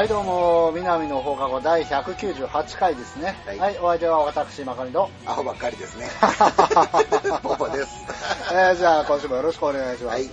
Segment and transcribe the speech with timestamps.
[0.00, 3.36] はいどうも南の放課後第198回ですね。
[3.44, 5.10] は、はいいお相手は私まかりと。
[5.26, 6.08] アホばっかりですね。
[7.44, 8.06] ポポです。
[8.50, 10.14] えーじゃあ今週もよろしくお願いします。
[10.14, 10.30] はい。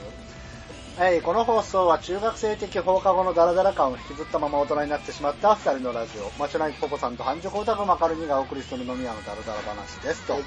[1.11, 6.31] はい、この放送は中学生的放課後のダラダラ感を引きずったまま大人になってしまった二人のラジオ。
[6.39, 10.43] マチュナイポポさんと半熟オタクマカルニがお送りする飲み屋のダラダラ話ですと、はい。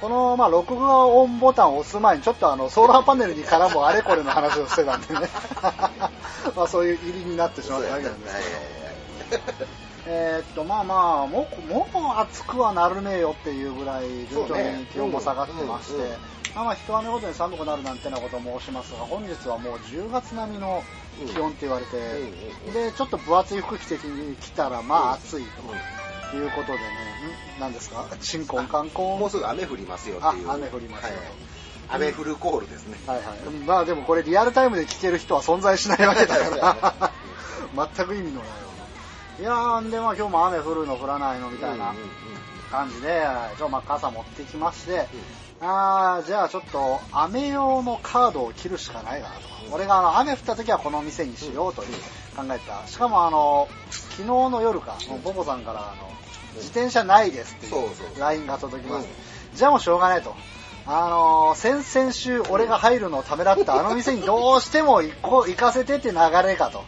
[0.00, 5.28] この、まあ、録画オンボタンを押す前にちょっとあのソーラーパネルに絡むあれこれの話をしてたんでね
[6.56, 8.34] まあそういう入りになってしまったわけなんです
[9.30, 9.42] けど、
[10.06, 16.18] えーっとまあまあもうもう暑くはなるねえよっていうぐらい徐々に気温も下がってまして、そうねうんうん。
[16.56, 20.82] まあまあ一雨ごとに寒くなるなんてなことを申しますが本日はもう10月並みの
[21.32, 21.98] 気温って言われて、
[22.72, 23.96] でちょっと分厚い服着て
[24.40, 26.36] きたらまあ暑いと。
[26.36, 26.84] いうことでね、
[27.58, 27.60] ん？
[27.60, 28.06] 何ですか？
[28.22, 30.50] 新婚観光もうすぐ雨降りますよっていう。
[30.50, 31.26] あ雨降りますよはい
[31.94, 32.98] 雨降るコールですね。
[33.06, 33.26] はいはい。
[33.66, 37.10] まあでもこれリアルタイムで聞ける人は存在しないわけだから、
[37.96, 38.48] 全く意味のない。
[39.40, 39.50] いや
[39.90, 41.94] でまあ今日も雨降るの降らないのみたいな
[42.70, 43.24] 感じで、
[43.58, 45.08] ちょまあ傘持ってきまして、
[45.60, 49.40] あーじゃあちょっと雨用のカードを切るしかないかなと。
[49.72, 51.88] 俺があの雨降った時はこの店にしようという
[52.36, 52.86] 考えた。
[52.88, 56.10] しかもあの、昨日の夜か、もうボボさんからあの、
[56.56, 59.12] 自転車ないですっていそう LINE が届きまして、
[59.54, 60.34] じゃあもうしょうがないと。
[60.86, 66.84] あのー先々週俺が入るのをためらったあの店にどうしても行こう行かせてって流れかと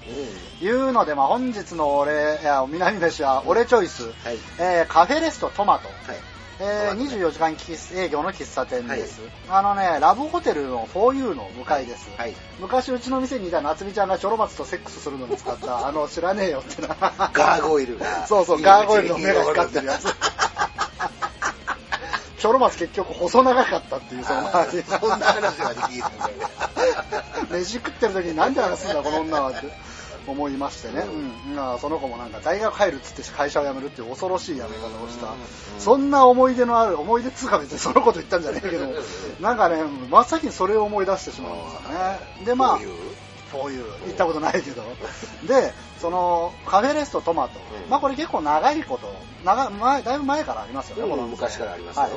[0.65, 5.97] いうので、まあ、本日の俺、いや、南飯は俺チョイス、はいえーカフェレストトマト、はい。
[6.61, 12.11] えー24時間喫営業の喫茶店です、あのね、ラブホテルの 4U の向かいです。
[12.17, 12.35] はい。
[12.61, 16.97] 昔うちの店にいた夏美ちゃんがチョロマツとセックスするのに使った、 あの、知らねえよってな。
[17.33, 18.27] ガーゴイルが。
[18.27, 20.07] そうそう、ガーゴイルの目が光ってるやつ。
[22.45, 24.43] チョロマツ結局細長かったっていう、その
[25.01, 26.47] そんな話はできるんだよね。
[27.51, 29.67] 飯食ってる時になんで話すんだこの女はって
[30.27, 31.07] 思いましてね、
[31.47, 31.57] うん。
[31.57, 34.73] まあその子もなんか大学入るっつって会社を辞めるっていう恐ろしい辞め方
[35.03, 35.35] をした、うん。
[35.79, 38.89] そんな思い出のある思い出っつうか別にそのこと言ったんじゃねえけど。
[39.41, 42.45] なんかね真っ先にそれを思い出してしまうんですよね。
[42.45, 42.79] でまあ
[43.55, 43.85] こういう。
[44.07, 44.83] 行ったことないけど。
[45.47, 47.91] でそのカフェレストトマト、うん。
[47.91, 49.13] まあこれ結構長いこと。
[49.45, 52.03] 長前だいぶ前からありますよね、うんこの昔からありますよ。
[52.03, 52.13] はい。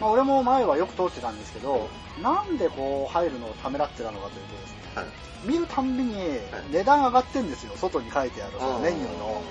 [0.00, 1.88] まあ、俺も前はよく通ってたんですけど、
[2.22, 5.06] なんでこう入るのをためらってたのかというとですね、はい。
[5.44, 6.40] 見るたんびに
[6.72, 8.82] 値段上がってんですよ、外に書いてあるそのうん。
[8.82, 9.42] メニューの。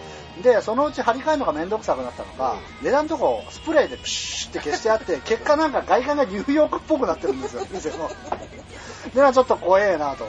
[0.42, 8.10] で、そのうち張り替えるのがめんどくさくなったのか、値段のとこスプレーでプシュって消してあって、結果なんか外観がニューヨークっぽくなってるんですよ、店の。
[9.14, 10.28] で、まあちょっと怖えなと。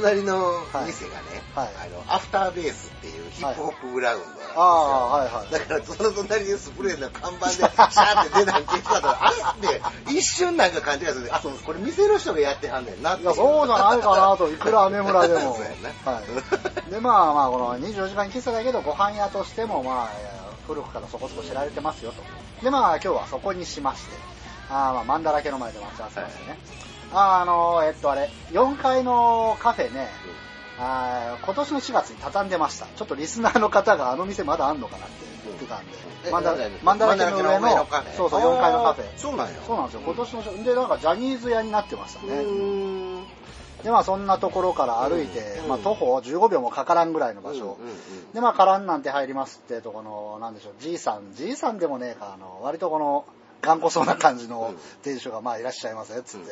[0.00, 4.52] 隣の店がね、はいあの、アフターベースっていうヒップホップグラウンドなんですよ。
[4.56, 5.52] ああ、はいはい。
[5.52, 15.52] だからその隣にスプレーの看板でシャーって値段消したとあれって一瞬なんか勘違いするあこれ店の人がやってはんねんなってそうじゃないかなと、いくら雨村でも。
[16.04, 16.22] は
[16.88, 16.90] い。
[16.90, 20.10] で、まあまあ、この24時間喫茶だけど、ご飯屋としても、まあ、
[20.66, 22.22] 古くからそこそこ知られてますよと。
[22.64, 24.16] で、まあ、今日はそこにしまして、
[24.70, 26.58] あーまあ、マンダラケの前で待ち合わせましてね。
[26.80, 30.08] あーあのーえっと、あれ、4階のカフェね、
[30.78, 32.86] あー今年の4月に畳んでました。
[32.86, 35.14] ちょっとリスナーの方があの店まだあんのかなって
[35.46, 35.92] 言ってたんで。
[36.26, 39.04] えマンダなんマンダマンダラケの上のそうそう、4階のカフェ。
[39.16, 40.00] そうなんやそうなんですよ。
[40.04, 42.44] 今年の、で、なんかジャニーズ屋になってましたうね。
[43.84, 47.76] で、まあそんなところから歩いて、うんまあ徒歩15秒もかからんぐらいの場所。
[47.78, 53.24] うんうんうんで、まあからんなんて入りますってとこの、なんでしょう、じいさん、じいさんでもねえか、あの、割とこの、
[53.60, 56.50] 頑固そうな感じのうん店主が、まあいらっしゃいませ、つって。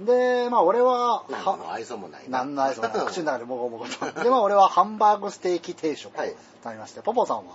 [0.00, 2.42] で、まあ俺は、何の愛想もないな。
[2.42, 3.06] んの愛想もない。
[3.06, 4.22] 口の中でボコボコと。
[4.22, 6.34] で、まあ俺はハンバーグステーキ定食をはい。
[6.62, 7.54] 食べまして、ポポさんは？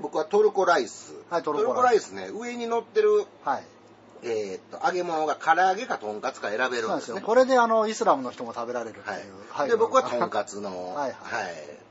[0.00, 1.14] 僕はトルコライス。
[1.30, 2.10] はいトルコライス。
[2.10, 3.64] ね上に乗ってるはい。
[4.22, 7.26] えーっと揚げ物が唐揚げかとんかつか選べるんですすねでよ。
[7.26, 9.06] これであの、イスラムの人も食べられるっていう。
[9.50, 11.14] はい、で僕はとんかつの、はいはい。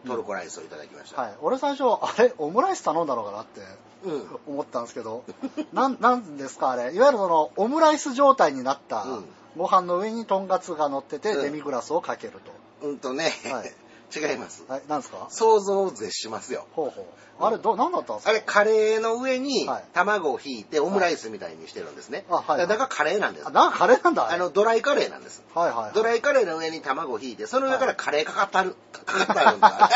[0.07, 1.33] トルコライスをいただきました、はい。
[1.41, 3.61] 俺最初、あれ、オムライス頼んだのかなって
[4.05, 4.39] うん。
[4.47, 5.23] 思ったんですけど、
[5.71, 6.93] なん、なんですかあれ？
[6.93, 9.25] いわゆるその、オムライス状態になったうん
[9.57, 11.43] ご飯の上にとんかつが乗ってて、うん。
[11.43, 12.33] デミグラスをかける
[12.81, 13.73] うんとね、はい。
[14.15, 14.61] 違います。
[14.63, 14.71] と。
[14.73, 15.25] はい、なんですか？
[15.29, 16.67] 想像を絶しますよ。
[16.75, 17.05] ほうほう。
[17.43, 18.29] あれ、ど、なんだったんですか？
[18.29, 19.83] あれカレーの上にはい。
[19.93, 22.67] 卵をひいてオムライスみたいにしてるんですね、あはい。
[22.67, 23.47] だからカレーなんです。
[23.47, 25.41] あ、なんかカレーなんだあのドライカレーなんです。
[25.55, 25.93] はいはいはい。
[25.95, 29.89] ドライカレーの上に卵をひいてその上からカレーかかってある、 かかってあるんだ。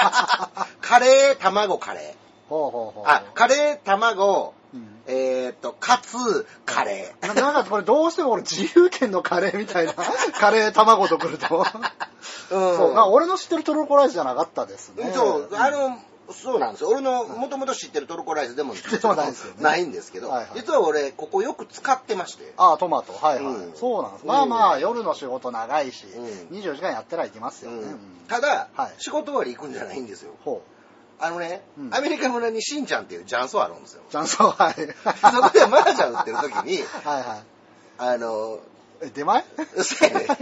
[0.82, 2.16] カレー卵カレ
[2.50, 3.06] ほうほうほう。
[3.06, 4.57] ーあカレー卵うん
[5.08, 9.94] えーっとかつカレーななんかこれどうしても俺自由権のカレーみたいな、
[10.40, 11.66] カレー卵とくると。
[12.52, 15.12] うんそう、俺の知ってるトルコライスじゃなかったですね。
[15.14, 15.98] そう、あの、
[16.32, 16.90] そうなんですよ。
[16.90, 22.54] 俺のもともと知ってるトルコライスでも ないですよねないんですけど、はいはい実は俺、ここよく使ってまして。
[22.58, 23.14] ああ、トマト。
[23.14, 23.46] はいはい。
[23.46, 24.24] うんそうなんです。
[24.24, 27.78] うんまあまあ、夜の仕事長いし、うん24時間やったら行きますよね。
[27.78, 30.32] うんうんただ、はい仕事終わり行くんじゃないんですよ。
[30.44, 30.62] ほ
[31.20, 34.04] あのね、うんアメリカ村にしんちゃんっていう雀荘あるんですよ。
[34.10, 34.74] ジャンソン、はい。
[34.74, 37.44] そこで麻雀売ってる時に、 はいはい。
[37.98, 38.60] あの、
[39.02, 39.44] え、出前？
[39.84, 40.28] そうやね。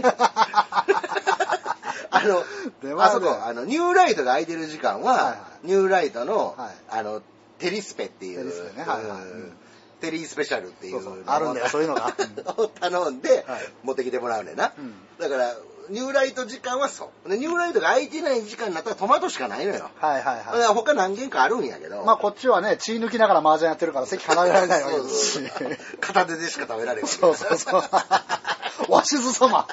[2.10, 2.44] あの
[2.82, 7.22] 出、前であそこ、あの、ニューライトが空いてる時間は、はいはいニューライトの、はいあの、
[7.58, 9.56] テリスペっていう、テリスペねはいはいうん
[10.00, 12.14] テリースペシャルっていうそうそうあるんだよそういうのが
[12.58, 14.72] を 頼んで、はい持ってきてもらうねんな。
[14.78, 15.56] うんだから、
[15.90, 17.28] ニューライト時間はそう。
[17.28, 19.90] でニューライトが空いてない時間になったらトマトしかないのよ。
[20.00, 22.02] はいはいはら他何軒かあるんやけど。
[22.02, 22.04] い。
[22.04, 25.50] まあこっちはね、血抜きながら麻雀やってるから席離れられないわけですし。
[26.00, 27.10] 片手でしか食べられない。
[27.10, 28.92] そうそうそう。
[28.92, 29.66] わしずさま。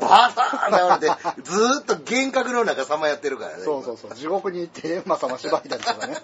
[0.00, 3.62] バターン倒れて、ずーっと幻覚の中さまやってるからね。
[3.64, 4.14] そうそうそう。
[4.14, 6.16] 地獄に行って閻魔様縛いたりとかね。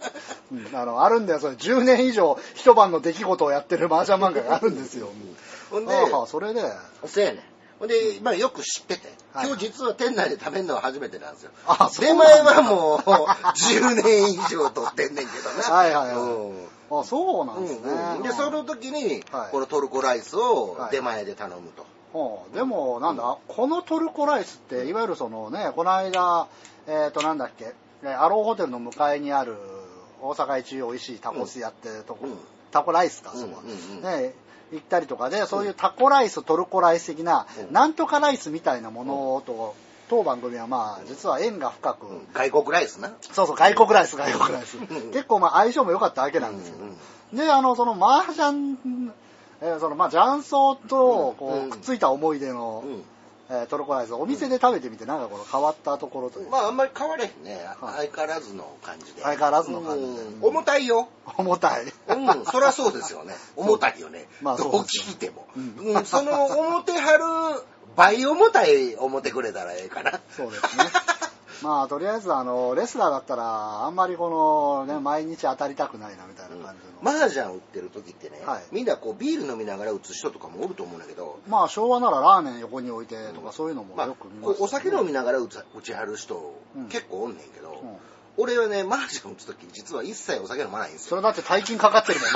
[0.53, 1.41] うん、あの、あるんだよ。
[1.41, 5.11] それ10年以上一晩の出来事をやってる麻雀漫画があるんですよ。
[5.71, 6.63] ほんで、ああ、それで、
[7.07, 7.50] そうやね
[7.87, 11.53] で、まあよく知ってて、はい今日実は店内で食べるのは初めてなんですよ。
[11.67, 15.63] あそう出前はもう10年以上取ってんねんけどな。
[15.75, 16.17] はいはいはい。
[16.17, 16.69] うん。
[16.91, 17.93] あ、そうなんうんですね。
[18.17, 20.91] うんで、その時にはい、このトルコライスをはい。
[20.91, 21.87] 出前で頼むと。
[22.13, 26.49] はあでも、なんだ、このトルコライスって、いわゆるそのね、この間、
[26.89, 27.73] えっ、と、なんだっけ、
[28.03, 29.57] えアローホテルの向かいにある、
[30.21, 32.39] 大阪一美味しいタコスやってるとこ、うん
[32.71, 33.63] タコライスか、そこ
[34.03, 34.35] ね、
[34.73, 37.73] 行ったりとかで、そういうタコライス、トルコライス的な、うん。
[37.73, 39.75] なんとかライスみたいなものと、
[40.09, 42.27] 当番組はまあ、実は縁が深く、うん。
[42.33, 43.11] 外国ライスな。
[43.21, 44.75] そうそう、外国ライス、外国ライス。
[44.75, 45.11] ん。
[45.13, 46.77] 結構まあ相性も良かったわけなんですよ。
[47.33, 48.77] で、あの、その麻雀、
[49.63, 53.03] えーそのまあ雀荘とこうくっついた思い出の、うん
[53.51, 57.57] えートルコライスお店で食べてみてなんかこの変わったところというか、まああんまり変われへんね。
[57.81, 59.23] はい相変わらずの感じで。
[59.23, 61.09] 相変わらずの感じでうん重たいよ。
[61.37, 61.85] 重たい。
[61.85, 63.35] うん、そりゃそうですよね。
[63.57, 64.29] 重たいよね。
[64.41, 65.47] まあどそううです聞いても。
[65.57, 67.13] うんうん、その表は
[67.57, 67.65] る
[67.97, 70.21] 倍重たい思ってくれたらええかな。
[70.31, 70.85] そうですね。
[71.63, 74.31] まあとりあえずあのレスラーだったらあんまりこ
[74.87, 77.11] のね毎日当たりたくないなみたいな感じの。
[77.11, 87.97] 麻雀売ってる時ってね、はいみんなこうビール飲みながら打つ人とかもおると思うんだけど、まあ昭和ならラーメン横に置いてとかそういうのもまあよく見こうます、お酒飲みながら打つ打ちはる人うん結構おんねんけど、うん
[88.37, 91.09] 俺はね、麻雀打つ時実は一切お酒飲まないんですよ。
[91.11, 92.29] それだって大金かかってるもん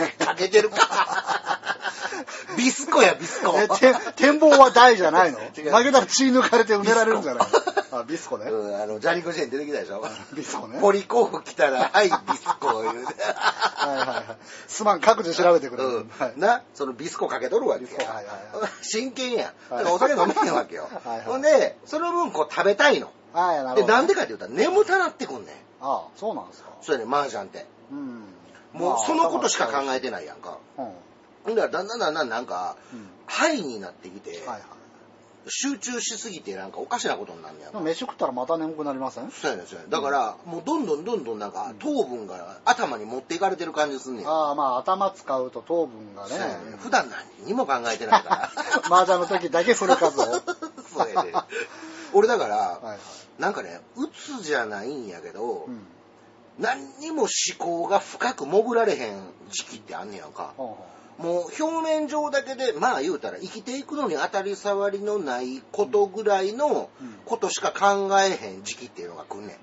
[0.00, 0.14] ね。
[0.18, 1.53] かけてるか。
[2.56, 3.58] ビスコやビスコ。
[3.58, 5.38] えて展望は大じゃないの？
[5.56, 5.74] 違う。
[5.74, 7.48] 負けたら血抜かれて埋められるんじゃない
[7.92, 7.98] の？
[8.00, 10.04] あビスコね、うん、あの、ジャニコジェン出てきたでしょ。
[10.34, 10.78] ビスコね。
[10.80, 13.22] ポリコーフ来たら、はい、ビスコ言うて。
[13.22, 14.24] はいはいはい。
[14.66, 16.10] すまん各自調べてくれる、うん。
[16.18, 16.32] はい。
[16.36, 19.52] な、そのビスコかけとるわけビスコはいはいは真剣や。
[19.70, 19.84] だはい。
[19.84, 20.88] からお酒飲めへんわけよ。
[21.04, 23.06] はいはいほんで、その分こう食べたいの。
[23.34, 25.54] で、はいなるほどなんでかって言ったら眠たなってくんねん。
[25.80, 26.70] ああそうなんですか。
[26.82, 27.66] そうやね、麻雀って。
[27.90, 28.24] うん。
[28.72, 30.58] もうそのことしか考ええてないやんか。
[30.78, 30.92] うん
[31.44, 34.62] はほんだらだんだんだんだんなんか、うんハイになってきて、いはい。
[35.48, 39.30] 集中しすぎてなんかおかしなことになんねやん飯食ったらまた眠くなりません？
[39.30, 39.90] そうやねんそうやねん。
[39.90, 44.28] だから、もうどんどんどんどんなんか糖分が頭に持っていかれてる感じすんねん。
[44.28, 46.28] ああまあ頭使うと糖分がね。
[46.30, 46.76] そうやねん。
[46.78, 48.50] 普段何にも考えてないから。
[48.94, 51.34] 麻雀の時だけ振る数をそうやねん。
[52.12, 52.98] 俺だから、はいはい。
[53.38, 55.86] なんかね、うつじゃないんやけど、うん。
[56.58, 59.20] 何にも思考が深く潜られへん
[59.50, 60.52] 時期ってあんねやんか。
[60.58, 60.86] ほうほ
[61.18, 69.56] もう表面上だけで、まあ言うたら生きていくのに当たり障りのないことぐらいのうんことしか考えへん時期っていうのが来んねん。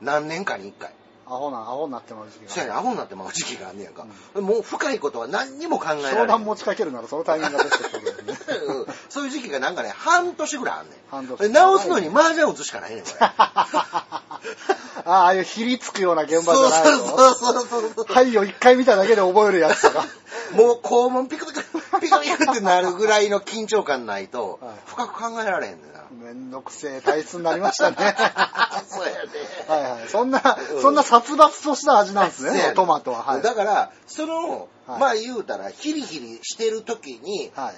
[0.00, 0.90] 何年かに一回。
[0.90, 0.94] う
[1.26, 4.06] アホなアホになってまう時期がそうやねん、アホになってまう時期があんねやんか。
[4.34, 6.14] もう深いことは何にも考えられへん。
[6.16, 10.98] 商談持ちかけるならそのタイミングがベストってことですね うんそういう時期がなんかね、半年ぐらいあんねん。
[11.10, 13.16] 半年で直すのに麻雀打つしかないねん、これ。
[13.20, 14.20] あ
[15.06, 18.06] ああいうひりつくような現場じゃないそうのそうそうそうそう。
[18.12, 20.04] はいを一回見ただけで覚えるやつとか
[20.54, 21.62] もう肛門ピクピク、
[22.00, 26.04] ピクピクってなるぐらいの緊張感ないとはい、深く考えられへんねんな。
[26.10, 27.96] めんどくせえ体質になりましたね。
[28.88, 29.30] そうやね。
[29.68, 30.08] はいはい。
[30.08, 30.82] そんな、うん。
[30.82, 32.72] そんな殺伐とした味なんですねね。
[32.74, 33.22] トマトは。
[33.22, 33.42] はい。
[33.42, 35.00] だから、その、はい。
[35.00, 37.74] まあ言うたら、ヒリヒリしてる時に、はい。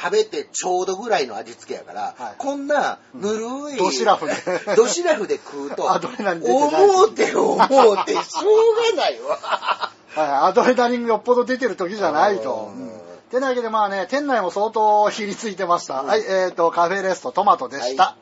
[0.00, 2.34] 食べてちょうどぐらいの味付けやから、はい。
[2.38, 4.34] こんなぬるい、ドシラフで。
[4.74, 9.92] ドシラフで食うと、 思うて思うてしょうがないわ。
[10.14, 12.70] はい、アドレナリンがよっぽど出てる時じゃないと。
[12.74, 13.00] うんうん
[13.30, 16.02] てなわけでまあね、店内も相当ひりついてました。
[16.02, 18.16] はい、えっ、と、カフェレストトマトでした。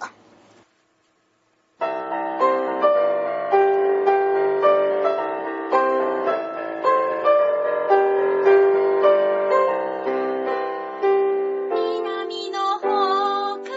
[11.71, 13.71] 南の放課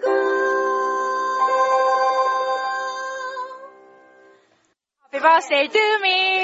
[0.00, 0.06] 後
[5.10, 6.41] Happy birthday to me!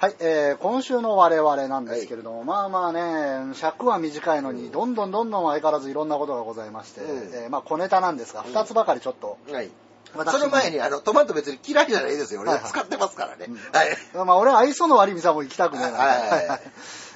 [0.00, 9.70] はい、えー今週の我々なんですけれども、まあまあね、尺は短いのに、どんどんどんどん相変わらずいろんなことがございまして、うんえーまあ小ネタなんですが、二つばかりちょっと、はい。
[10.16, 12.40] 私その前に、あの、トマト別に嫌いじゃないですよ。
[12.40, 13.44] 俺はいはい使ってますからね。
[13.46, 14.26] うんはい。
[14.26, 15.82] まあ俺は愛想の悪い店はもう行きたくな。
[15.82, 15.96] はいは
[16.42, 16.60] いはい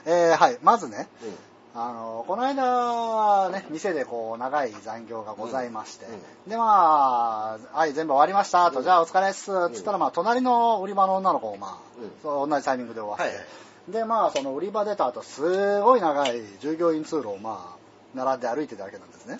[0.04, 0.58] えーはい。
[0.62, 1.34] まずね、うん
[1.76, 6.50] あの、この間ね、店でこう、長い残業がございまして、うん。
[6.50, 12.12] で、まあ、はい、全部終わりましたと、じゃあお疲れっす、つったら、まあ、隣の売り場の女の子を、まあ、うん。
[12.22, 13.92] そう同じタイミングで終わって、はいはい。
[13.92, 17.76] で、まあ、その売り場出た後、すごい長い従業員通路を、まあ、
[18.14, 19.38] 並んで歩いてたわけなんですね。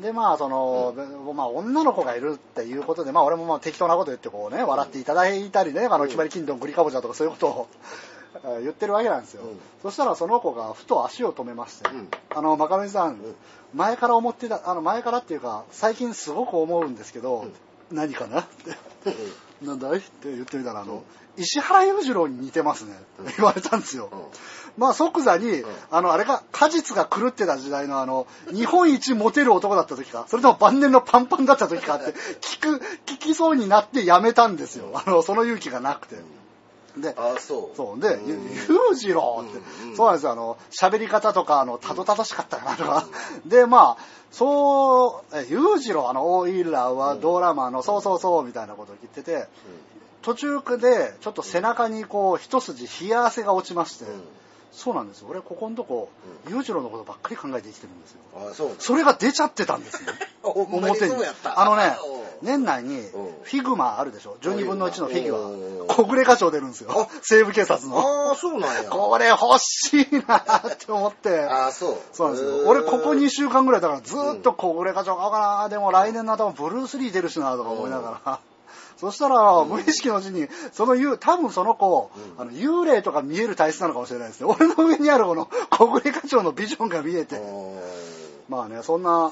[0.00, 0.94] で、まあ、その、
[1.34, 8.10] まあ、女の子がいるっていうことで、まあ、俺もまあ適当なこと言って、こうね、笑っていただいたりね、あの、決まり金ドン、グリカボチャとかそういうことを、えー
[8.62, 9.42] 言ってるわけなんですよ。
[9.42, 9.58] うん。
[9.82, 12.08] そしたらその子がふと足を止めまして、うん。
[12.30, 13.18] あの、マカロニさん、ん。
[13.74, 17.46] 前から思ってた、あの、前からっていうか、最近すごく思うんですけど、
[17.90, 18.76] 何かなって、
[19.66, 19.98] なんだい？
[19.98, 21.02] って言ってみたら、あの、うん。
[21.36, 24.08] 石原裕次郎に似てますね、って言われたんですよ。
[24.12, 24.18] うん。
[24.76, 25.64] まあ即座に、ん。
[25.90, 34.92] あの、あれか、果実が狂ってた時代のあの、日本一モテる男だった時か、それとも晩年のパンパンだった時かって、聞く、聞きそうになってやめたんですよ。
[34.94, 36.16] あの、その勇気がなくて。
[36.96, 37.76] で、ああ、そう。
[37.76, 38.00] そう。
[38.00, 38.34] で、んゆ
[38.68, 40.32] 裕次郎って、うんうんそうなんですよ。
[40.32, 43.06] あの、喋り方とか、あの、たどたどしかったかなとか。
[43.46, 49.48] で、まあ、そう、え裕次郎、あの、オイラはドラマの、そうそうそう、みたいなことを言ってて、
[50.22, 54.22] 途中で、ちょっと背中にこう、一筋冷や汗が落ちまして、うん
[54.72, 55.28] そうなんですよ。
[55.28, 56.08] 俺、ここのとこ、
[56.48, 58.18] 裕次郎のことばっかり考えて生きてるんですよ。
[58.36, 58.76] ああ、そう。
[58.78, 60.12] それが出ちゃってたんですよ。
[60.42, 61.34] ほんまに表にそうやっ。
[61.42, 65.94] たあのねうん、年内にうん figma あるでしょ ?12 分の1のフィギうんュア。
[65.94, 67.08] 小暮課長出るんですよ。
[67.22, 67.98] 西部警察の。
[67.98, 68.90] ああ、そうなんや。
[68.90, 71.40] これ欲しいなって思って。
[71.40, 71.96] ああ、そう。
[72.12, 72.68] そうなんですよ。
[72.68, 75.68] 俺ここ2週間ぐらいだからずーっと小暮課長買おうかな。
[75.68, 78.40] でも来年の頭ブルース・リー出るしなとか思いながら。
[78.98, 84.46] そしたら、無意識のうちに、その幽、多分その子、あの、幽霊とか見える体質なのかもしれないですね。
[84.46, 87.36] 俺の上にあるこの小暮課長のビジョンが見えて。
[87.36, 87.80] うん
[88.50, 89.30] まあね、そんな、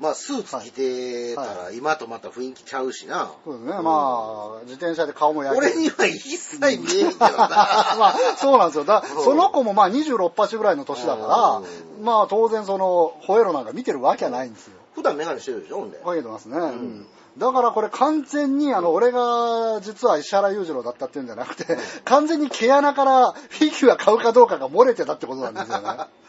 [0.00, 3.30] まあ、スーツ着てたら、今とまた雰囲気ちゃうしな。
[3.44, 7.36] そうですね、まあ、自転車で顔も焼け俺には一切見えへんけどな。
[7.38, 8.84] まあ、そうなんですよ。
[8.84, 11.64] だうんその子もまあ26、8ぐらいの年だから、う
[12.02, 14.72] まあ当然その、ホエロなんか見てるわけはないんですよ。
[14.94, 15.98] 普段メガネしてるでしょ、ほんで。
[15.98, 16.56] かけてますね。
[16.58, 17.06] うん
[17.38, 25.88] だからこれ完全に、あの、俺が実は石原裕次郎だったっていうんじゃなくて、完全に毛穴からフィギュア買うかどうかが漏れてたってことなんですよね。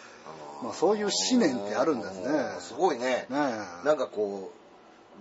[0.62, 2.26] まあそういう思念ってあるんですね。
[2.26, 3.06] うんすごいね。
[3.06, 4.52] ねえなんかこ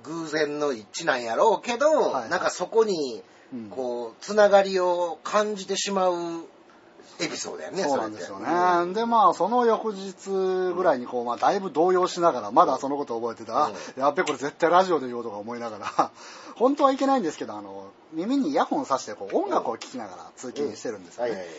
[0.05, 6.45] う、偶然の一致なんやろうけど、はいなんかそこにうん、こう、つながりを感じてしまう
[7.21, 8.95] エピソードやね、そうなんですよれってね。
[8.95, 10.31] で、まあ、その翌日
[10.75, 16.11] ぐらいに、こう、まあ、だいぶ動揺しながら、まだそのことを覚えてた、あやっべ、これ絶対ラジオで言おうとか思いながら、
[16.57, 21.31] 本当はいけないんですけど、あの、耳にイヤホンさして、こう、音楽を聴きながら通勤してるんですよね。
[21.33, 21.53] はいはいは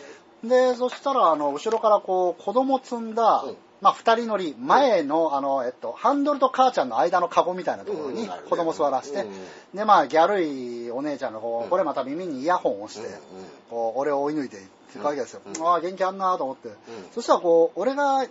[0.44, 0.72] い。
[0.72, 9.32] で、そしたら、あの、後ろからこう、子供積んだ、うんまあ、二人乗り、前の、あの、えっと、ハンドルと母ちゃんの間のカゴみたいなところに子供座らせて、うん
[9.76, 11.68] で、まあ、ギャルいお姉ちゃんのこう、うん。
[11.68, 13.08] これまた耳にイヤホンをして、
[13.68, 15.40] こう、俺を追い抜いていくわけですよ。
[15.44, 16.68] うんああ、元気あんなと思って。
[17.12, 18.24] そしたらこう、俺が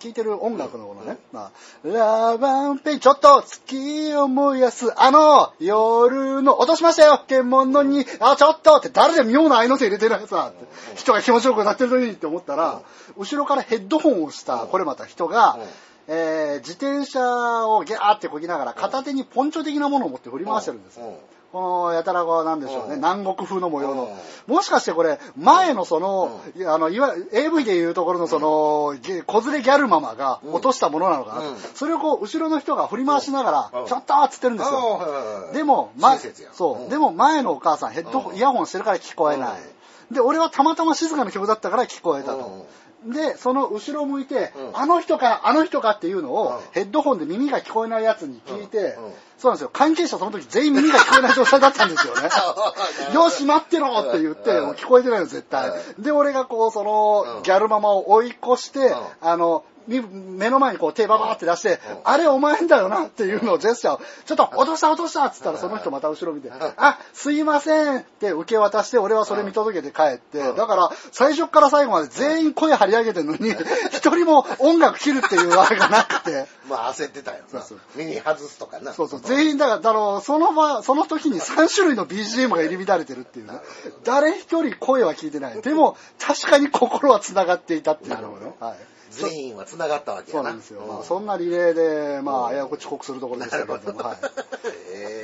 [0.00, 1.52] 聴いてる音楽のこのね、ま
[1.84, 7.22] あ、ラバンペイ、ちょっと月を燃やす、あの、夜の、落としましたよ。
[7.28, 10.96] 獣に、あ、ちょっとって誰で妙な合いの手入れてないさ、って。
[10.96, 12.80] 人が気持ちよくなってるのにって思ったら、
[13.18, 15.62] 後ろからヘッドホンをした、これまた人が、うん。
[16.08, 17.20] えー自転車
[17.68, 21.20] をギャーってこぎながら片手にポンチョ的なものを持って振り回してるんですよ。
[21.52, 22.96] うんこのやたらこなんでしょうね、うん。
[22.96, 24.16] 南国風の模様の。
[24.48, 31.56] うもしかしてこれ、前のその、あの、いわ AV でいうところのその、ゲ子連れギャルママが落としたものなのかなと、うん。
[31.56, 33.86] それをこう、後ろの人が振り回しながら、うん。
[33.86, 35.50] ちょっとーっつってるんですよ。
[35.52, 36.18] でも、前
[36.52, 36.88] そう、うん。
[36.88, 40.14] でも前のお母さんヘッドイヤホンしてるから聞こえない。
[40.14, 42.66] で、俺はたまたま静かな曲だったから聞こえたと。
[43.06, 44.78] で、その後ろ向いて、うん。
[44.78, 46.60] あの人か、あの人かっていうのを、うん。
[46.72, 49.04] ヘッドホンで耳が聞こえないやつに聞いて、うん。
[49.06, 49.12] うん。
[49.38, 49.70] そうなんですよ。
[49.72, 52.28] 関係者その時全員耳が聞こえない状態だったんですよね。
[53.14, 54.64] よし、待ってろって言って、うん。
[54.66, 55.72] もう聞こえてないの絶対。
[55.98, 57.42] で、俺がこう、その、うん。
[57.42, 58.94] ギャルママを追い越して、ん。
[59.22, 61.78] あの、み目の前にこう手ババーって出して、うん。
[62.04, 70.56] あれお前んだよなっていうのをジェスチャーを、ちょっと落とした落としたっつったらその人また後ろ見て、あ、すいませんって受け渡して俺はそれ見届けて帰って、うん。
[70.56, 73.50] だから最初から最後まで全員声張り上げてるのに、
[73.90, 77.60] 一人も音楽切るっていうあれがなくて、 まあ焦ってたよな。
[77.60, 77.78] そうそう。
[77.96, 78.92] 耳外すとかな。
[78.92, 83.60] そうそう、全員だから、あの、その場、その時に3種類の BGM が入り乱れてるっていうね。
[84.04, 85.60] 誰一人声は聞いてない。
[85.60, 88.20] でも、確かに心は繋がっていたっていう。
[88.20, 88.54] のがね。
[88.60, 88.76] はい。
[89.10, 90.82] 全員は繋がったわけそうなんですよ。
[90.86, 94.18] まあ、んそんなリレーで、まあ、危うく遅刻するところでしたけれども、はい。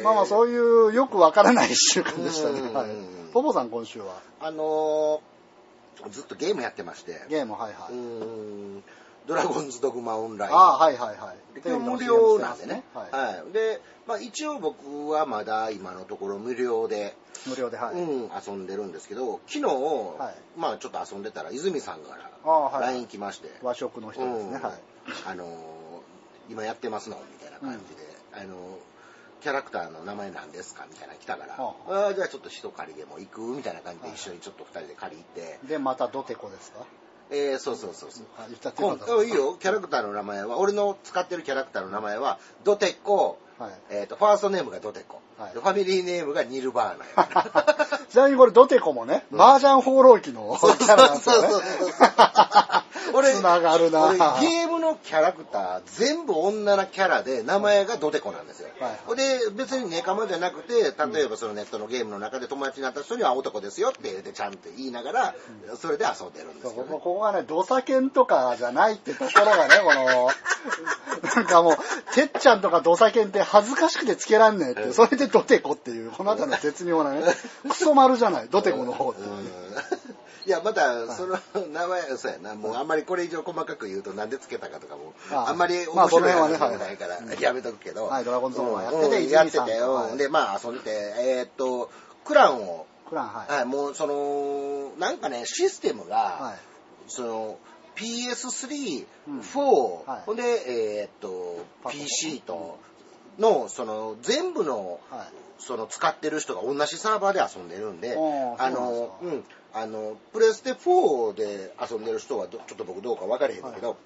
[0.02, 2.60] まあまあ、そういうよくわからない一週間でしたね。
[2.60, 2.88] うんはい。
[3.32, 5.36] ポポさん今週は、あのー
[6.10, 7.94] ずっとゲームやってましてゲーム、はいはい。
[7.94, 8.82] ん
[9.26, 10.52] ドラゴンズドグマオンライン。
[10.52, 11.60] ああ、はいはいはい。
[11.60, 12.84] で無料なんでね。
[12.94, 13.10] はい。
[13.10, 13.52] はい。
[13.52, 17.94] で、まあ一応僕はまだ今のところ無料で、無料で、はい。
[17.94, 19.60] うん、遊んでるんですけど、昨日、
[20.56, 20.58] い。
[20.58, 22.82] まあちょっと遊んでたら、泉さんからああ、はい。
[22.82, 24.50] LINE 来まして、和食の人ですね。
[24.54, 24.72] うんはい。
[25.26, 25.46] あのー
[26.48, 27.16] 今やってますの？
[27.16, 28.56] みたいな感じで、あのー
[29.42, 30.86] キャラクターの名前なんですか？
[30.88, 33.40] みたいなの来たから、はああじゃあちょっと一借りでも行く？
[33.40, 36.86] みたいな感じで一緒にちょっと二人で借り行って、で、またドテコですか？
[37.30, 38.26] えー、そうそうそうそう。
[38.38, 43.70] あ言っちゃってよこかったんいいよ、キャラクターの名前は、俺の使ってるキャラクターの名前は、ドテコ、はい。
[43.90, 47.86] えっ、と、ファーストネームがドテコ、はいでファミリーネームがニルバーナや。
[48.08, 51.48] ちなみにこれドテコもね、麻雀放浪記のキそうャラなんですよね。
[51.48, 52.06] そうそうそう
[53.14, 58.68] 俺、 つながるな俺ゲームのキャラクター、全部女のキャラで、名前がドテコなんですよ。
[58.80, 65.34] はいで、別にネカマじゃなくて、例えばそのネットのゲームの中で友達になった人には男ですよって言ってちゃんと言いながら、
[65.76, 66.88] それで遊んでるんですよね。
[66.90, 70.30] ここがね、ドサケンとかじゃないってところがね、この、
[71.34, 71.76] なんかもう、
[72.14, 77.22] てっちゃんとかドサケンって恥ずかしくてつけらんねえってそれでドテコっていう、この辺りの絶妙なね、
[77.68, 79.28] クソ丸じゃない、ドテコの方っていう。
[79.28, 79.46] うん
[80.46, 81.38] いや、まだ、その
[81.72, 88.06] 名前、そうやな、もうあんまりこれ以上細かく言うとなんでつけたかとかも、ああんまりまあ面白い話でもないから、やめとくけど。
[88.06, 91.90] はいドラゴンズドグマやっててやっててで、まあ遊んでて、えーっと、
[92.24, 93.52] クランを、クラン、はい。
[93.52, 96.58] はい、もうその、なんかね、システムが、はい。
[97.08, 97.58] その、
[97.96, 99.40] PS3、うん。
[99.40, 100.22] 4、はい。
[100.26, 100.42] ほんで、
[101.02, 102.78] えーっと、PC と、
[103.38, 105.46] の、その、全部の、はい。
[105.58, 108.16] その使ってる人が同じサーバーで遊んでるんで、
[108.58, 109.44] あのうん、
[109.76, 113.98] あの、プレステ4で遊んでる人はどちょっと僕どうか分かれへんだけど、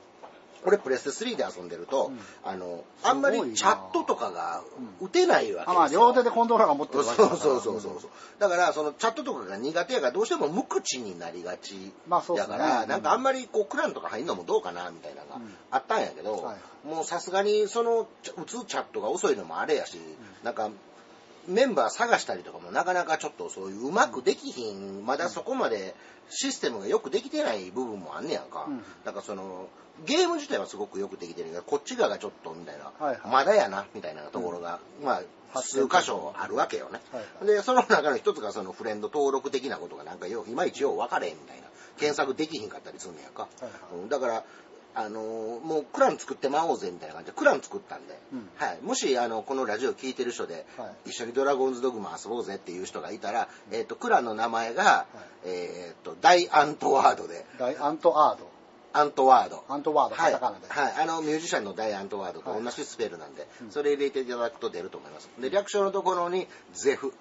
[0.64, 2.18] 俺プレステ3で遊んでると、うん。
[2.44, 4.62] あの、あんまりチャットとかが
[5.00, 6.00] 打てないわけあ、まあ、ですよ。
[6.00, 7.40] 両手でコントローラーが持ってるわけだから。
[7.40, 8.11] そうそうそうそう。
[8.40, 11.92] だから、そのチャットとかが苦手やから、どうしても無口になりがち。
[12.09, 12.88] だから、うん。
[12.88, 15.54] なんかあんまりこう、クランとか入んのもどうかな、みたいなのがうん。
[15.70, 19.98] あったんやけど、はいもうさすがにその、ち打つチャットが遅いのもあれやし、
[20.42, 20.70] なんか、
[21.48, 25.94] メンバー探したりとかもなかなかちょっとそういううまくできひん、まだそこまで
[26.29, 28.66] システムがよくできてない部分もあんねやんか。
[28.68, 29.68] うんなんかその、
[30.07, 35.22] ゲーム自体はすごくよくできてるけど、こっち側がちょっとみたいな、はいはいまだやな、みたいなところが、まあ、
[35.53, 37.00] 発数展箇所あるわけよね。
[37.12, 41.64] はいはいで、その中の一つがそのフレンド登録的なことがなんかよいまいちよう分かれへんみたいな。
[41.98, 43.42] 検索できひんかったりすんねやんか。
[43.42, 43.72] はいはい
[44.03, 44.44] うんだから、
[44.94, 48.48] あのーもうクラン作ってまおうぜみたいな感じで、クラン作ったんで、うん。
[48.57, 48.79] はい。
[48.83, 55.07] もし、あの、このラジオ聞いてる人で、は一緒にドラゴンズドグマ遊ぼうぜっていう人がいたら、えっ、と、クランの名前が、
[55.44, 55.48] い。
[55.48, 58.50] えっ、と、大アントワードで、大アントアード。
[58.92, 59.64] アントワード。
[59.68, 60.33] アントワード、はい。
[60.33, 65.31] はい、あのミュージシャンのダイアントワードと同じスペルなんで、それ入れていただくと出ると思います。
[65.38, 67.14] で、略称のところに、ゼフ、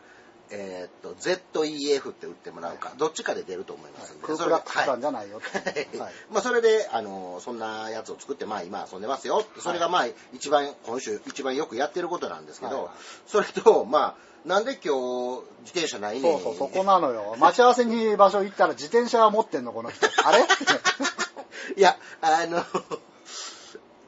[0.51, 5.57] えーっと、ZEF って打ってもらうか、どっちかで出ると思いますんで、クーそれクラックスさんじゃないよと。
[5.57, 9.45] はいはい まあそれで、あの、そんなやつを作って、まあ今遊んでますよ。
[9.59, 12.93] それがまあ一番、今週一番よくやってることなんですけど、はいはい
[13.27, 14.95] それと、まあ、なんで今
[15.35, 17.35] 日自転車ないねんそうそう、そこなのよ。
[17.38, 20.07] 待ち合わせに場所行ったら自転車は持ってんの、この人。
[20.25, 20.43] あれ？
[21.77, 22.63] いや、あの、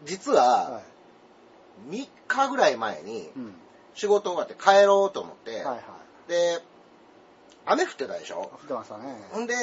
[0.06, 0.84] 実は、はい。
[1.90, 3.56] 3日ぐらい前にうん。
[3.94, 5.84] 仕事終わって帰ろうと思って、はいはい。
[6.28, 6.62] で、
[7.66, 8.50] 雨降ってたでしょ？
[8.54, 9.04] 降ってましたね。
[9.32, 9.54] ほんで、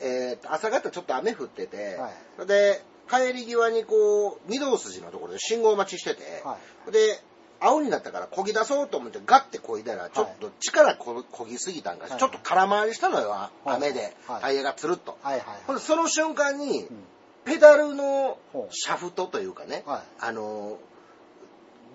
[0.00, 2.10] えーと朝方ちょっと雨降ってて、は
[2.44, 2.46] い。
[2.46, 6.56] で、帰り際にこう、御堂筋のところで信号待ちしてて、は
[6.92, 7.20] で、
[7.60, 12.18] 青になったから漕ぎ出そうと思ってガッて漕いだら、ちょっと力こ漕ぎすぎたんか、はい。
[12.18, 13.70] ちょっと空回りしたのよ、はい。
[13.70, 14.40] 雨で、はい。
[14.42, 15.18] タイヤがつるっと。
[15.22, 17.04] はいはいその瞬間に、うん。
[17.44, 18.38] ペダルの
[18.70, 20.02] シャフトというかね、はい。
[20.20, 20.78] あの、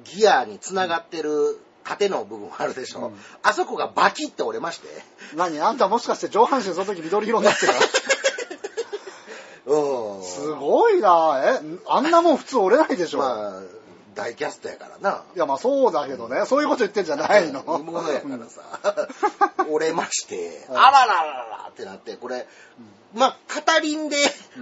[0.04, 3.14] ギアにつながってる縦の部分あるでしょ、うん。
[3.44, 4.88] あそこがバキッて折れまして、
[5.36, 5.60] 何？
[5.60, 7.74] あんたもしかして上半身その時緑色になってた
[9.66, 10.24] うん。
[10.24, 11.42] すごいな。
[11.62, 13.62] えあんなもん普通折れないでしょ、まあ、
[14.14, 15.24] 大キャストやからな。
[15.36, 17.64] いやまあそうだけどね、そういうこと言ってんじゃないの。
[17.80, 18.62] 芋やからさ、
[19.70, 22.48] 折れまして、はいあらららららってなって、これ、
[23.14, 24.18] まあ、片輪で、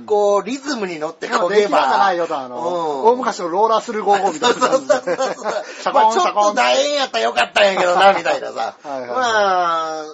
[0.06, 1.56] こう、リズムに乗ってこげば。
[1.58, 5.16] できないよと、あの、うん大昔のローラースルー55みたいなそうそうそう感じで。
[5.16, 5.54] そう。
[5.82, 6.56] シャまあ、ちょっとコンシャコン。
[6.56, 8.76] 楕円やったらよかったんやけどな、 みたいなさ。
[8.84, 10.06] はいはいまあ、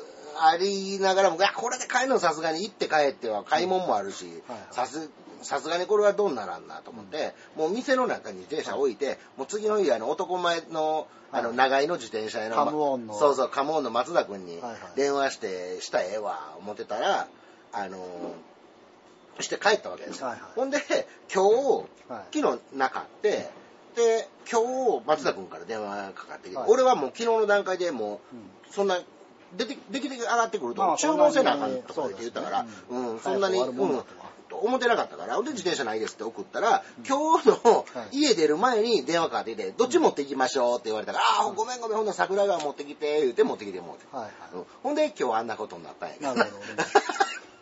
[0.50, 5.10] ありながらも、いや、これで帰るのさすがに行って帰っては買い物もあるしはい、さす、
[5.42, 11.58] さすがにこれはどうならんなと思って、もう店の中に自転車置いて、もう次の日、あの、男前の、あの、はい。
[11.58, 13.18] 長井の自転車屋の、カムオンの。
[13.18, 14.80] そうそう、カムオンの松田君にはいはい。
[14.96, 17.28] 電話して、したらええわ、思ってたら、
[17.74, 18.04] あのー
[19.40, 20.28] して帰ったわけですよ。
[20.28, 20.50] はいはい。
[20.56, 20.80] ほんで、
[21.34, 23.50] 今日、はい昨日なかって、
[23.96, 26.70] で、今日、松田君から電話かかってきて、はい。
[26.70, 28.40] 俺はもう昨日の段階でもうん。
[28.40, 28.98] う、そんな、
[29.56, 34.04] 出て、できて上がってくると、まあ注文せなあかんとか言って言ったから、そうん、そんなに、うん
[34.48, 44.06] とは、思ってなかったから、ほんで自転車ないですって送ったら、今日のはい家出る前に電話かかってきて、どっち持って行きましょうって言われたから、ああ、ごめんごめん、ほんなら桜川持ってきて、言うて持ってきてもうて。
[44.12, 44.32] はいはい。
[44.54, 46.34] うんほんで今日あんなことになったんやけど。
[46.34, 46.90] なるほどね。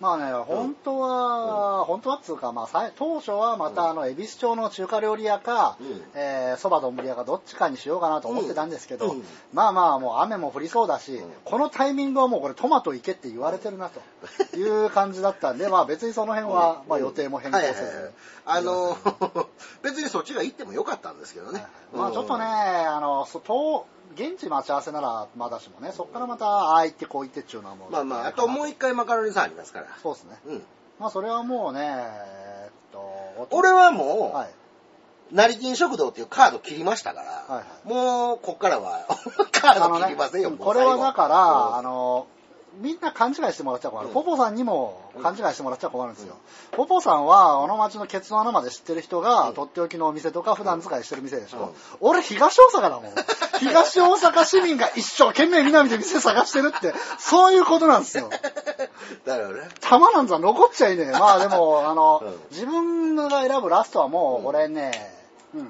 [0.01, 9.23] まあね、本当は、本当はっつうか、まあ、当初はまた、あの、恵比寿町の中華料理屋かうん、えーそば丼屋かどっちかにしようかなと思ってたんですけど、うん。
[9.53, 11.23] まあまあ、もう雨も降りそうだし、ん。
[11.43, 14.01] このタイミングはもうこれトマトいけって言われてるなと
[14.57, 18.13] いう感じだったんで、まあ別にその辺は、まあ予定も変更せず。
[18.45, 18.97] あの、
[19.81, 21.65] 別にそっちが行ってもよかったんですけどね。
[21.93, 27.91] まあちょっとね、あの、そと現地待ち合わせならまだしもね、そこからまた、ああ行ってこう行ってっちゅうのはもう。
[27.91, 29.87] まあまあ、あともう一回マカロニさんありますから。
[30.01, 30.37] そうですね。
[30.47, 30.63] うん。
[30.99, 34.49] まあそれはもうね、えーっと、俺はもう、はい。
[35.31, 39.05] 成金食堂っていうカード切りましたから、はいはいもう、こっからは、
[39.51, 42.27] カード切りませんよ、もうこれはだから、うんあの、
[42.79, 44.07] みんな勘違いしてもらっちゃ困る。
[44.07, 46.35] うんポポさんにも勘違いしてもらっちゃ困るんですよ。
[46.71, 51.59] ポポさんは、この町のケツの穴まで知ってる人が、うんとっておきのお店とか普段使いしてる店でしょ。
[51.59, 53.13] うん俺、東大阪だもん。
[53.59, 58.29] 東大阪市民が一生懸命南で店探してるって、そういうことなんですよ。
[59.25, 59.69] だからね。
[59.81, 61.11] 玉なんざ残っちゃいねえ。
[61.11, 64.91] まあでも、あの、うん自分が選ぶラストはもう、俺ね、
[65.53, 65.69] うん。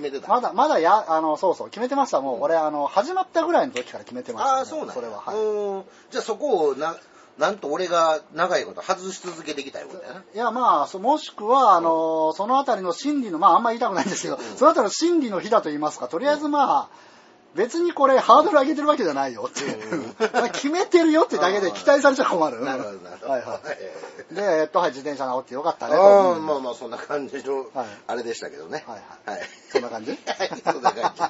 [0.00, 0.28] 決めてた。
[0.28, 2.20] まだ、まだや、あの、そうそう、決めてました。
[2.20, 4.58] もう、俺、あの、始まったぐらいの時から決めてました、ね。
[4.58, 5.36] ああ、そうなんやそれは、はい。
[5.36, 6.96] うんじゃあそこをな、
[7.38, 10.20] なんと俺が長いこと外し続けてきたいうことやな。
[10.20, 16.88] いや、まあ、そもしくは、あの、そのあたりの心理の、まあ、あんま言いたくないんですけど、うんそのあたりの心理の日だと言いますか、とりあえずまあ、
[17.54, 19.62] 別にこれハードル上げてるわけじゃないよって
[20.52, 22.60] 決めてるよってだけで期待されちゃ困る。
[22.62, 23.32] なるほど、なるほど。
[23.32, 23.96] はいはえ
[24.32, 24.34] い。
[24.34, 26.40] で、えっと、はい、自転車直ってよかったえねと。
[26.40, 28.84] まあまあ、そんな感じのはい、あれでしたけどね。
[28.86, 29.40] はいはい。
[29.70, 30.10] そんな感じ？
[30.10, 31.22] はい、そんな感じ。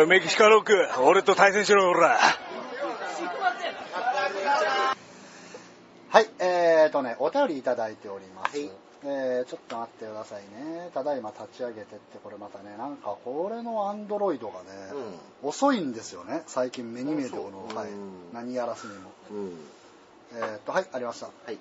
[0.00, 2.18] おいメキシカロック、俺と対戦しろ、ほら。
[6.08, 8.56] はい、えーとね、お便りいただいております。
[8.58, 8.70] はい
[9.04, 10.88] えー、ちょっと待ってくださいね。
[10.94, 14.68] ただいま立ち上げてって、これまたね、なんかこれのアンドロイドがね、
[15.42, 16.44] 遅いんですよね。
[16.46, 19.10] 最近目に見えてこの、はいそううん、何やらすにも。
[19.32, 19.52] うん。
[20.34, 21.26] えーと、はい、ありました。
[21.26, 21.58] はい。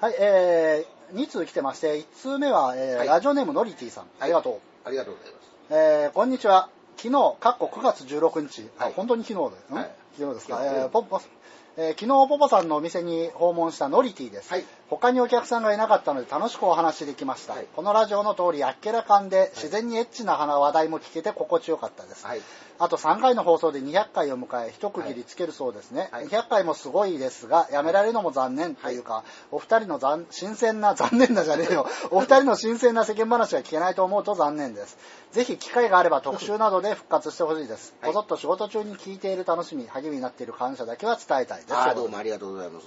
[0.00, 4.04] はい、えー、2通来てまして、1通目は、えーはいラジオネームのりティさん。
[4.20, 4.88] ありがとう。
[4.88, 5.48] ありがとうございます。
[5.70, 6.70] えー、こんにちは。
[6.98, 8.92] 昨日、かっこ9月16日、あはい。
[8.92, 9.90] 本当に昨日で、んはい。
[10.18, 11.20] 昨日ですか、えーポポ
[11.76, 17.66] えー昨日ポポさんのお店に訪問したノリティです、はい他にお客さんがいなかったので楽しくお話できました、はい。
[17.76, 22.40] このラジオの通りあっけらかんで自然にエッチな話題も聞けて心地よかったです、はい。
[22.78, 26.26] あと3回の放送で200回を迎え一区切りつけるそうですね、はい。
[26.26, 31.86] 200回もすごいですがやめられるのも残念というか、お二人の残新鮮な残念なじゃねえよ。
[32.10, 34.96] お二人の新鮮な世間話が聞けないと思うと残念です。
[35.32, 38.12] ぜひ機会があれば特集などで復活してほしいです、はい。
[38.12, 41.94] こぞっと仕事中に聞いている楽しみ励みになっている感謝だけは伝えたいです。
[41.94, 42.86] どうもありがとうございます。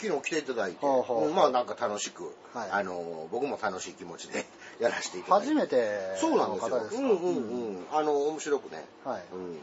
[0.00, 1.18] 昨日来ていただいて、ほうほう。
[1.18, 2.24] ほううんまあなんか楽しく、
[2.54, 4.46] はいあの、僕も楽しい気持ちで
[4.80, 5.46] やらせていただいて。
[5.48, 6.76] 初めてそうなんのですよ。
[6.78, 7.02] 方ですか？
[7.02, 7.38] うんうんう
[7.80, 7.86] ん。
[7.92, 9.58] あの、面白くね、はいうん。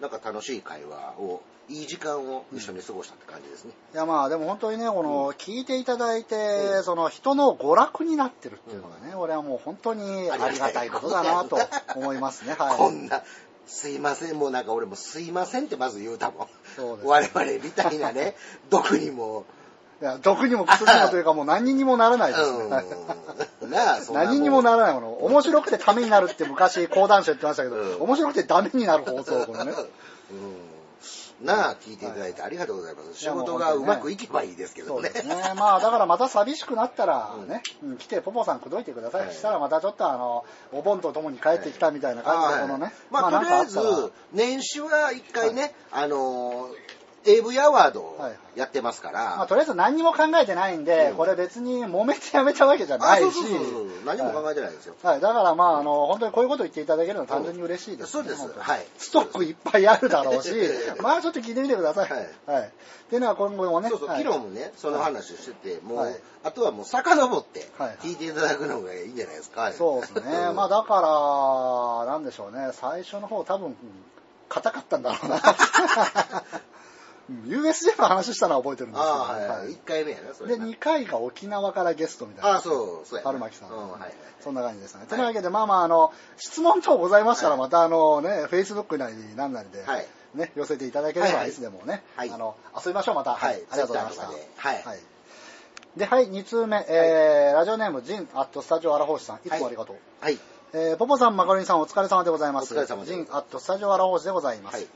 [0.00, 3.72] なんか楽しい会話を、いい時間を一緒に過ごしたって感じですね。
[3.94, 11.58] いやまあでも本当にねこの聞いていただいて、その人の娯楽になってるっていうのがね、俺はもう本当にありがたいことだなと
[11.94, 13.22] 思いますねはいこんな、
[13.68, 16.48] すいません、もうなんか俺もすいませんってまず言うたもん。
[16.74, 18.34] そうです我々みたいなね、
[18.68, 19.44] 毒にも、
[20.00, 22.58] いや毒にも薬にもというかもう何にもならないですね、
[23.62, 23.70] うん。
[23.70, 29.72] なあ、そんなもん何にもならないもの面白くてためになるって昔講談社言ってましたけど、うん面白くてダメになる放送このね
[30.30, 30.70] うん。
[31.46, 33.18] なあ、聞いていただいてありがとうございます。
[33.18, 35.08] 仕事がうまくいけばいいですけどね。
[35.08, 35.34] そうですね。
[35.56, 39.26] まあだからまた寂しくなったら ね、うん来てポポさん口説いてください。
[39.26, 42.92] はいしたらまたちょっとあの、お盆とともに帰ってきたみたいな感じで、このね。
[43.10, 43.78] まあ、とりあえず
[44.32, 48.16] 年始は一回ね、あのー、AV アワード
[48.56, 53.22] やってますから、まあとりあえず何にも考えてないんで、うんこれ別に揉めてやめたわけじゃないし。
[53.24, 54.94] そうそうそうそう何も考えてないですよ。
[55.02, 60.50] はい、だからまあ、あの、本当にこういうこと言っていただけるのは単純に嬉しいです、そうですはいストックいっぱいあるだろうし、
[61.02, 62.10] まあちょっと聞いてみてください。
[62.10, 62.62] はいはい。
[62.64, 62.70] っ
[63.10, 63.90] ていうのは今後もね。
[63.90, 69.70] そうそう、はい昨日もね、その話をしてて、もう、はいあとはもう遡ってはい聞いていただくのがいいんじゃないですか。
[69.72, 70.50] そうですね。
[70.52, 72.70] んまあだから、なんでしょうね。
[72.72, 73.76] 最初の方多分、うん
[74.50, 75.40] 硬かったんだろうな。
[77.30, 79.68] うん USJ の話したのは覚えてるんですけど、ああ、はいはい。
[79.68, 80.66] 1回目やな、それで、な。
[80.66, 82.50] 2回が沖縄からゲストみたいな。
[82.50, 83.30] ああ、そう、そうやな。
[83.30, 83.70] 春巻さん。
[83.70, 84.14] うん、はいはい。
[84.40, 85.06] そんな感じですね。
[85.08, 93.34] というわけで、まあまあ、あの、質問等ございましたら、またあのね、Facebook なりなんなりで、はいね、寄せていただければ、はいはいいつでもね、はいあの、遊びましょう、また。
[93.34, 94.26] はいありがとうございました。
[94.26, 94.98] かではい
[95.96, 99.96] で、はい、2通目、えー、ラジオネーム、ジン、アット、スタジオ、アラホーシさん、いつもありがとう。
[100.20, 100.38] はい。
[100.72, 102.72] えー、ポポさん、マカロニさん、お疲れ様でございます。
[102.74, 104.76] お疲れ様ですジン、アット、スタジオ、アラホーシでございます。
[104.76, 104.86] はい。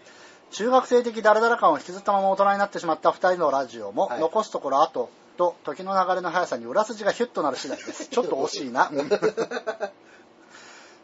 [0.50, 4.20] 中学生的ダラダラ感を引きずったまま大人になってしまった二人のラジオも、はい。
[4.20, 8.06] 残すところあとと時の流れの速さに裏筋がヒュッとなる次第です。
[8.10, 8.88] ちょっと惜しいな。
[8.92, 9.10] うん。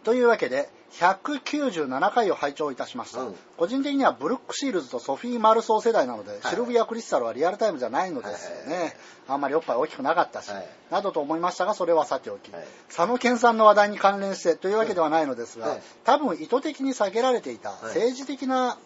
[0.04, 3.20] というわけで、197回を拝聴いたしました。
[3.20, 3.36] うん。
[3.56, 6.40] 個人的にはブルック・シールズとソフィー・マルソー世代なので、はい。
[6.42, 8.78] シルビア・クリスタルはリアルタイムじゃないのですよね。
[8.78, 8.96] はい。
[9.28, 10.68] あんまりおっぱい大きくなかったし、はい。
[10.90, 12.66] などと思いましたが、それはさておき、はい。
[12.88, 15.82] 佐野健さんの話題に関連してというわけではないのですが、はい。
[16.04, 17.72] 多分意図的に避けられていたい。
[17.82, 18.78] 政治的な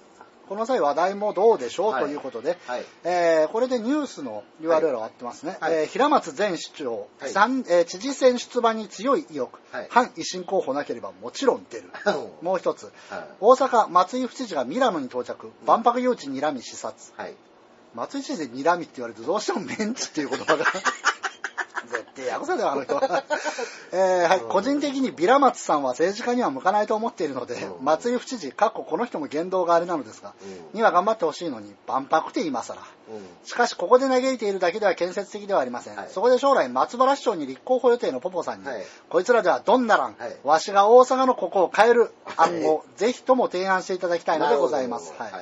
[0.48, 1.92] この際話題もどうでしょう？
[1.92, 2.04] はい。
[2.04, 2.85] ということで、はい。
[3.04, 5.74] えーこれでニュースの URL が合ってますね、はい。
[5.74, 7.30] えー平松前市長、はい。
[7.30, 9.87] 三えー知事選出馬に強い意欲、はい。
[9.90, 11.90] 反維新候補なければもちろん出る。
[12.07, 12.11] う。
[12.44, 13.24] んもう一つ、はい。
[13.40, 15.50] 大阪松井府知事がミラノに到着。
[15.66, 16.94] 万博誘致睨み視察。
[17.16, 17.35] はい。
[17.94, 20.64] 松井知事で睨みって言われるとどうしてもメンチっていう言葉が
[21.87, 23.03] 絶対ヤクザだよあの人は、
[23.92, 27.85] えーはい、個人的にビラ松さんは政治家には向かないと思っているので、うん。
[27.85, 30.79] 松井府知事かっここの人も言動があれなのですが、うん。
[30.79, 33.27] には頑張ってほしいのに万博って今更うん。
[33.44, 36.09] しかしここで嘆いているだけでは建設的ではありません、はい。
[36.11, 38.85] そこで将来松原市長に立候補予定のポポさんに、はい。
[39.09, 40.37] こいつらではどんならん、はい。
[40.42, 45.33] わしが大阪のここを変える案をはぜひとも提案していただきたいのでございます、はい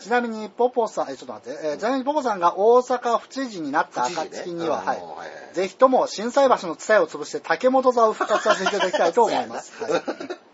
[0.00, 4.96] ちなみにポポさんえちょっと待って、えーちなみにポポさんが大阪府知事になった暁には、ねうんはい。
[4.96, 5.54] はい。
[5.54, 10.49] ぜひとも心斎橋の伝えを潰して竹本座を復活させていただきたいと思います、はい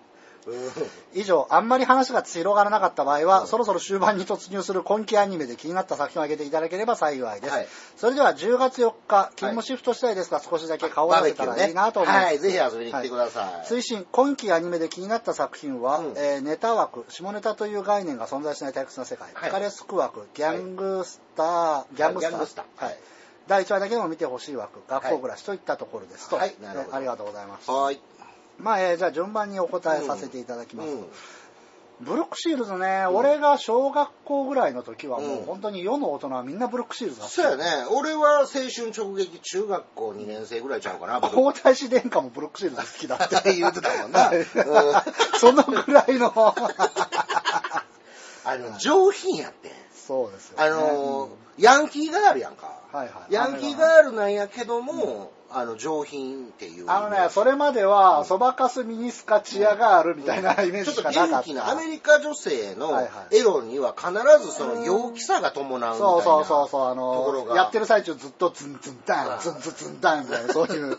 [1.14, 3.46] 以上、あんまり話が広がらなかった場合は、うん。
[3.46, 7.52] そろそろ終盤に突入する今期アニメで気になった作品を挙げていただければ幸いです。
[7.52, 7.68] はい。
[7.96, 12.24] それでは10月4日、勤務シフト次第ですが、少しだけ顔を出せたらいいなと思います。
[12.26, 13.66] はい、ぜひ遊びに来てください。
[13.66, 16.14] 推進、今期アニメで気になった作品は、うん。
[16.16, 19.44] えーネタ枠、下ネタという概念が存在しない退屈な世界、はい。
[19.44, 22.84] ピカレスク枠、ギャングスター、ギャングスター、スター。
[22.84, 22.98] はい。
[23.48, 26.54] 第1話だけでも見てほしい枠、がっこうぐらしといったところですと、はい。
[26.60, 26.90] なるほど。
[26.92, 27.70] えありがとうございます。
[27.70, 28.00] はい。
[28.58, 30.88] まあ、えーじゃあ順番にお答えさせていただきます。
[30.90, 31.06] うん
[31.98, 37.64] ブルックシールズね、うん俺が小学校ぐらいの時はもううん本当に世の大人はみんなブルックシールズが好きそうやね。
[37.90, 41.22] 俺は青春直撃中学校2年生ぐらいちゃうかな。
[41.22, 44.30] 皇太子殿下もブルックシールズ好きだって言ってたもんな
[45.40, 46.34] そのぐらいの
[48.44, 49.72] あの、上品やってん。
[50.06, 52.78] そうですよ、ね、あのー、ヤンキーガールやんか。
[52.92, 56.84] はいはいヤンキーガールなんやけども、あの、上品っていう。
[56.88, 61.42] あのね、それまでは、そばかすミニスカチアガールみたいなイメージちょっとしかなかった。
[61.42, 64.12] 元気なアメリカ女性のエロには必
[64.44, 70.98] ずその陽気さが伴うみたいなそうそうそうそう、あの、ところがやってる最中ずっとツンツンタン、ツンツンツンタンみたいな、そういう。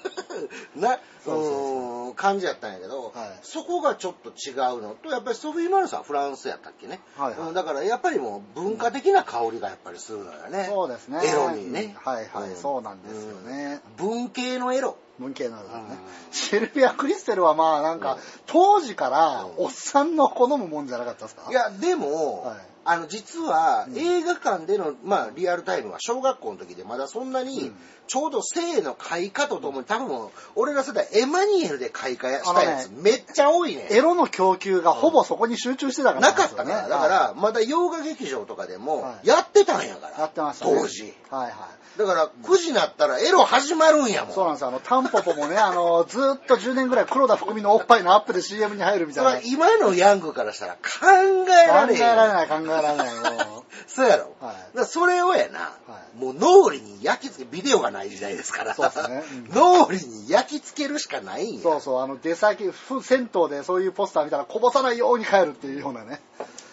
[0.76, 7.00] な、そうそうそう感じやったんやけど、はいそこがちょっと違うのと、やっぱりソフィー・マルさんフランスやったっけね。
[7.18, 10.66] はいはいだからやっぱりもう文化的な香りがやっぱりするのよね。
[10.70, 11.22] そうですね。
[11.26, 11.96] エロにね。
[12.04, 13.82] はいはい、うんそうなんですよね。
[13.98, 14.98] 文系のエロ。
[15.20, 15.98] 文系のですねうん。
[16.32, 21.50] シルビア・クリステルはまあなんか、うん当時からうんおっさんの好むもんじゃなかったですか？
[21.50, 22.58] いや、でも、はい
[22.90, 27.76] あの、実はうん映画館での、まあ、リアルタイムは小学校の時でまだそんなにうん、
[28.08, 33.88] ちょうど性の開花とともに、多分、俺ら世代エマニュエルで開花したやつ、めっちゃ多いね。
[33.92, 40.20] エロの供給がほぼそこに集中してたからなねかったから、だから、まだ洋画劇場とかでもは、いやってたんやから。
[40.20, 40.80] やってましたね。
[40.80, 41.14] 当時。
[41.30, 41.52] はいはい。
[41.98, 44.34] だから、9時になったらエロ始まるんやもん。
[44.34, 44.68] そうなんですよ。
[44.68, 49.42] あの、タンポポもね、あの、ずーっと10年ぐらい黒田福美のおっぱいのアップで CM に入るみたいな。
[49.44, 52.16] 今のヤングからしたら考えら考えれへん。
[52.16, 53.48] られない、考えられない。
[53.48, 54.36] も そうやろ。
[54.40, 61.60] はいそれをやな、はもう脳裏に焼き付け、ビデオがない時代ですから、そうですねうん脳裏に焼き付けるしかないんや。
[61.60, 66.22] うそうそう、あの、出先、ふ銭湯でそういうポスター見たらこぼさないように帰るっていうようなね。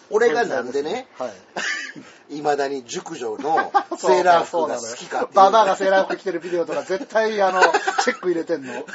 [0.09, 1.33] 俺がなんでね、はい。
[2.29, 7.61] いまだに熟女の セーラー服が好きかっていうババアがセーラー服着てるビデオとか絶対あの、
[8.03, 8.85] チェック入れてんの。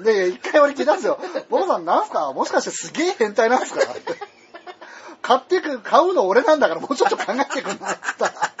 [0.00, 1.18] で、一回俺聞いたんですよ。
[1.48, 2.32] ボボさんなんすか？
[2.32, 3.80] もしかしてすげえ変態なんすか？
[3.80, 4.14] って
[5.22, 8.52] 買ってく、買うの俺なんだからもうちょっと考えてくんないって言ったら。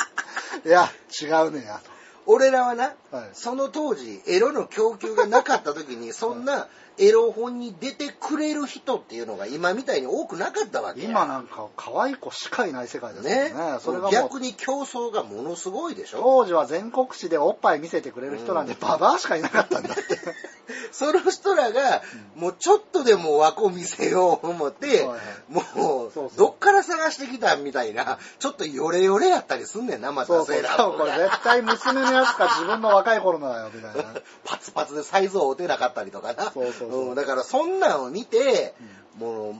[0.64, 0.90] いや、
[1.22, 1.80] 違うねや
[2.28, 3.28] 俺らはな、はい。
[3.32, 11.08] その当時、エロの供給がなかった時に、そんなエロ本に出てくれる人っていうのが今みたいに多くなかったわけや。
[11.08, 13.44] 今なんか可愛い子しかいない世界ですよね。
[13.50, 13.78] ね。
[13.80, 16.18] それが逆に競争がものすごいでしょ。
[16.18, 20.02] 当時は全国紙でおっぱい見せてくれる人なんで、ババアしかいなかったんだって。
[20.92, 22.02] その人らが、
[22.36, 25.06] もうちょっとでも枠を見せよう思って、
[25.48, 25.62] も
[26.06, 30.62] うどっから探してきたみたいな、ちょっとヨレヨレやったりすんねんな、まそうそう。
[30.62, 34.20] そう、これ絶対娘のやつか自分の若い頃のだよ、みたいな。
[34.44, 36.50] パツパツでサイズを合うてなかったりとかな。
[36.50, 37.12] そうそうそう。
[37.12, 38.74] んだからそんなんを見て、
[39.18, 39.54] もう、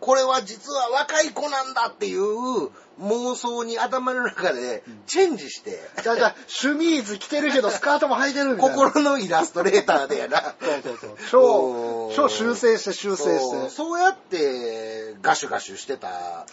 [0.00, 8.74] これは実は若い子なんだっていう妄想に頭の中でチェンジして、じゃあじゃあ、シュミーズ着てるけどスカートも履いてるみたいな。
[8.74, 10.40] 心のイラストレーターでやな。
[10.40, 10.98] そうそう
[11.30, 12.12] そう。
[12.12, 13.70] 超、超修正して修正して。
[13.70, 16.46] そうやってガシュガシュしてた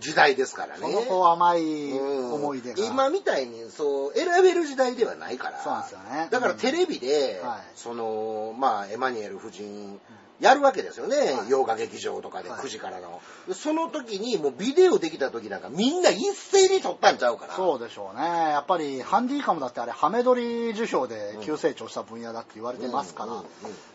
[0.00, 0.80] 時代ですからね。
[0.80, 2.84] その子甘いうん思い出が。
[2.86, 10.00] 今みたいにそう選べる時代ではないからそうなんですよねだからテレビで、はいそのまあエマニュエル夫人
[10.40, 11.50] やるわけですよね、はい。
[11.50, 12.60] 洋画劇場とかではい。
[12.60, 18.24] 9時からの、でその時にもうビデオできた時なんかみんな一斉に撮ったんちゃうかなそうでしょうね。
[18.24, 23.48] やっぱりハンディカムだってあれ、ハメ撮り樹氷で急成長した分野だって言われてますから、うんうんうん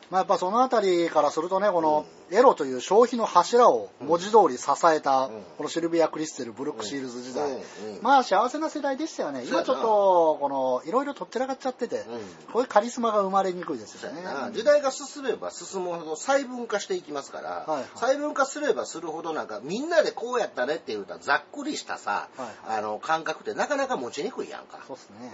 [0.10, 7.50] まあ、やっぱそのあたりからするとね、このエロという消費の柱を文字通り支えたうん、このシルビア・クリステル、ブルック・シールズ時代。
[8.02, 9.44] まあ幸せな世代でしたよね。
[9.46, 12.06] 今ちょっと、この、いろいろとっちらかっちゃってて、
[12.52, 14.24] こういうカリスマが生まれにくいですよね。
[14.54, 24.80] 時代が進めば進むほど細分化していきますから、細分化すればするほどなんかみんなでこうやったねっていうたざっくりしたさ、はいあの感覚ってなかなか持ちにくいやんか。
[24.88, 25.32] そうですね。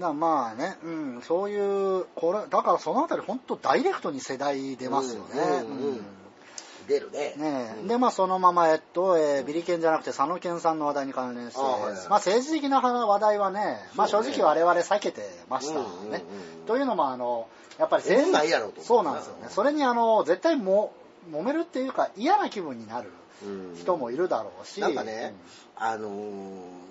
[0.00, 5.40] うんだまあね、うん、そういう、これ、だからそのあたり本当ダイレクトに世代出ますよね。
[5.40, 6.00] うんうんうん。
[6.88, 7.34] 出るね。
[7.36, 7.80] ねえ。
[7.82, 7.88] うん。
[7.88, 11.94] で、まあ、そのまま、えっと、えービリケンじゃなくて佐野健さんの話題に関連して、あはいはい。
[11.94, 15.80] まあ、政治的な話題はね、まあ、正直我々避けてましたね。
[15.80, 16.22] うんうんうん。
[16.66, 17.46] というのも、あの、
[17.78, 19.48] やっぱりええないやろとそうなんですよね。
[19.50, 20.92] それに、あの、絶対も、
[21.30, 23.10] 揉めるっていうか、嫌な気分になる
[23.44, 23.76] うん。
[23.76, 25.34] 人もいるだろうし、なんかね、
[25.76, 26.89] あのー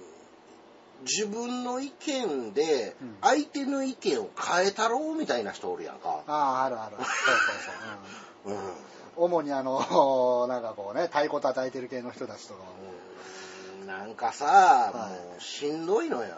[1.02, 3.18] 自分の意見でうん。
[3.22, 6.24] 相手の意見を変えたろうみたいな人おるやんか。
[6.28, 6.96] ああ、あるある。
[6.98, 8.54] そうそうそう。
[8.54, 8.58] うん。
[8.58, 8.74] うん。
[9.16, 12.62] 主にあの、 なんかこうね、太鼓叩いてる系の人たちとか。
[13.82, 13.88] うん。
[13.88, 14.94] なんかさ、はい。
[14.94, 16.36] もうしんどいのよ。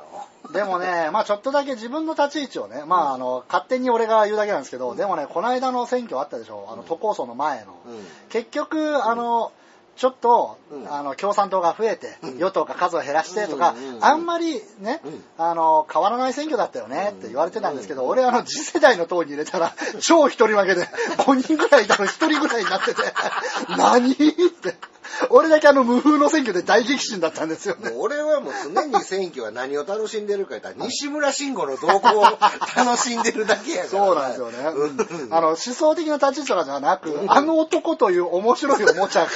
[0.54, 7.74] でもね、 まあちょっとだけ自分の立ち位置をね、まああの、勝手に俺が言うだけなんですけど、でもね、この間の選挙あったでしょ、あの、都構想の前の。
[7.86, 8.08] うん。
[8.30, 9.52] 結局、あの、
[9.96, 10.94] ちょっと、うん。
[10.94, 12.38] あの、共産党が増えて、うん。
[12.38, 15.24] 与党が数を減らしてとか、あんまりね、うん。
[15.38, 20.86] あの、変わらない選挙だったよねって言われてたんですけど、うん俺あの、次世代の党に入れたら、超一人負けで、
[21.18, 23.02] 5人ぐらいいたの1人ぐらいになってて、
[23.78, 24.12] 何？
[24.12, 24.91] って。
[25.30, 27.92] 俺だけあの、無風の選挙で大激震だったんですよね。
[27.96, 32.24] 俺はもう常に選挙は何を楽しんでるか言ったら、西村慎吾の動向を
[32.76, 33.90] 楽しんでるだけやから。
[33.90, 34.58] そうなんですよね。
[34.70, 39.30] うんあの、思想的な立ち位置とかじゃなく、あの男という面白いおもちゃが、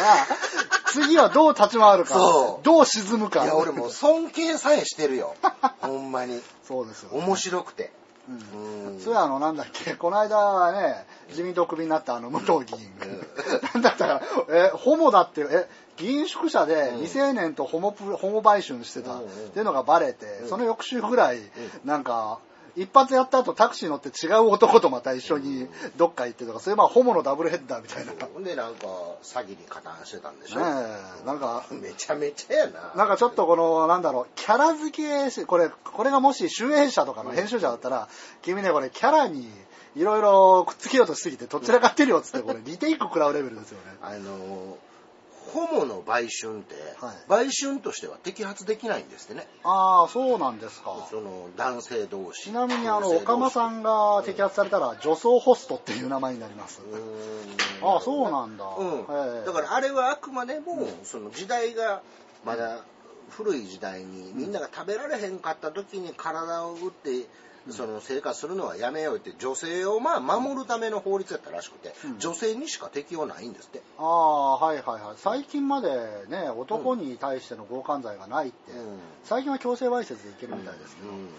[0.88, 2.16] 次はどう立ち回るか
[2.64, 3.44] どう沈むか。
[3.44, 5.36] いや、俺もう尊敬さえしてるよ。
[5.82, 6.42] ほんまに。
[6.68, 7.24] そうですよ、ね。
[7.26, 7.92] 面白くて。
[8.28, 12.92] うんうんそれはあの、なんだっけ、この間ね、自民党クビになったあの、武藤議員。
[13.74, 14.22] な んだったかな、
[14.56, 15.68] え、ホモだって、え、
[15.98, 21.40] 議員宿舎でうん未成年とホモプ、ホモ売春してたっていうのがバレて、うんその翌週ぐらい、
[21.84, 22.40] なんか、
[22.78, 28.12] 一発やった後タクシー乗って違う男とまた一緒にどっか行ってとか、そういうまあホモのダブルヘッダーみたいな。
[28.12, 28.86] ねほんで、なんか、
[29.24, 30.60] 詐欺に加担してたんでしょ？
[30.60, 32.92] え、なんか、めちゃめちゃやな。
[32.96, 38.10] なんかちょっとこの、なんだろう、キャラ付けし、これ、これがもし集英社とかの編集者だったら、
[38.42, 39.50] 君ね、これキャラに
[39.96, 43.98] いろいろくっつけようとしすぎて、どちらかってるよっつって、 これリテイク食らうレベルですよね。
[44.02, 44.78] あの、
[45.54, 49.48] ホモの売春って、はい売春としては摘発できないんですってね。
[49.64, 51.08] ああ、そうなんですか。
[51.10, 52.44] その、男性同士。
[52.44, 56.82] ちなみに、あの、同性同士岡間さんが摘発されたら、女装ホストっていう名前になります。
[57.82, 58.66] ああ、そうなんだ。
[58.78, 62.02] うんええだからあれはあくまでも、その時代が
[62.44, 62.84] まだ
[63.30, 67.28] 古い時代にみんなが食べられへんかった時に体を打って、
[67.72, 72.20] その生活するのはやめようって女性をまあ守るための法律やったらしくて、うん。
[72.20, 73.82] 女性にしか適用ないんですって。
[73.98, 75.16] ああ、はいはいはい。
[75.18, 75.90] 最近まで
[76.30, 79.00] ね、男に対しての強姦罪がないって、うん。
[79.24, 81.30] 最近は強制わいせつでいけるみたいですけど、うん。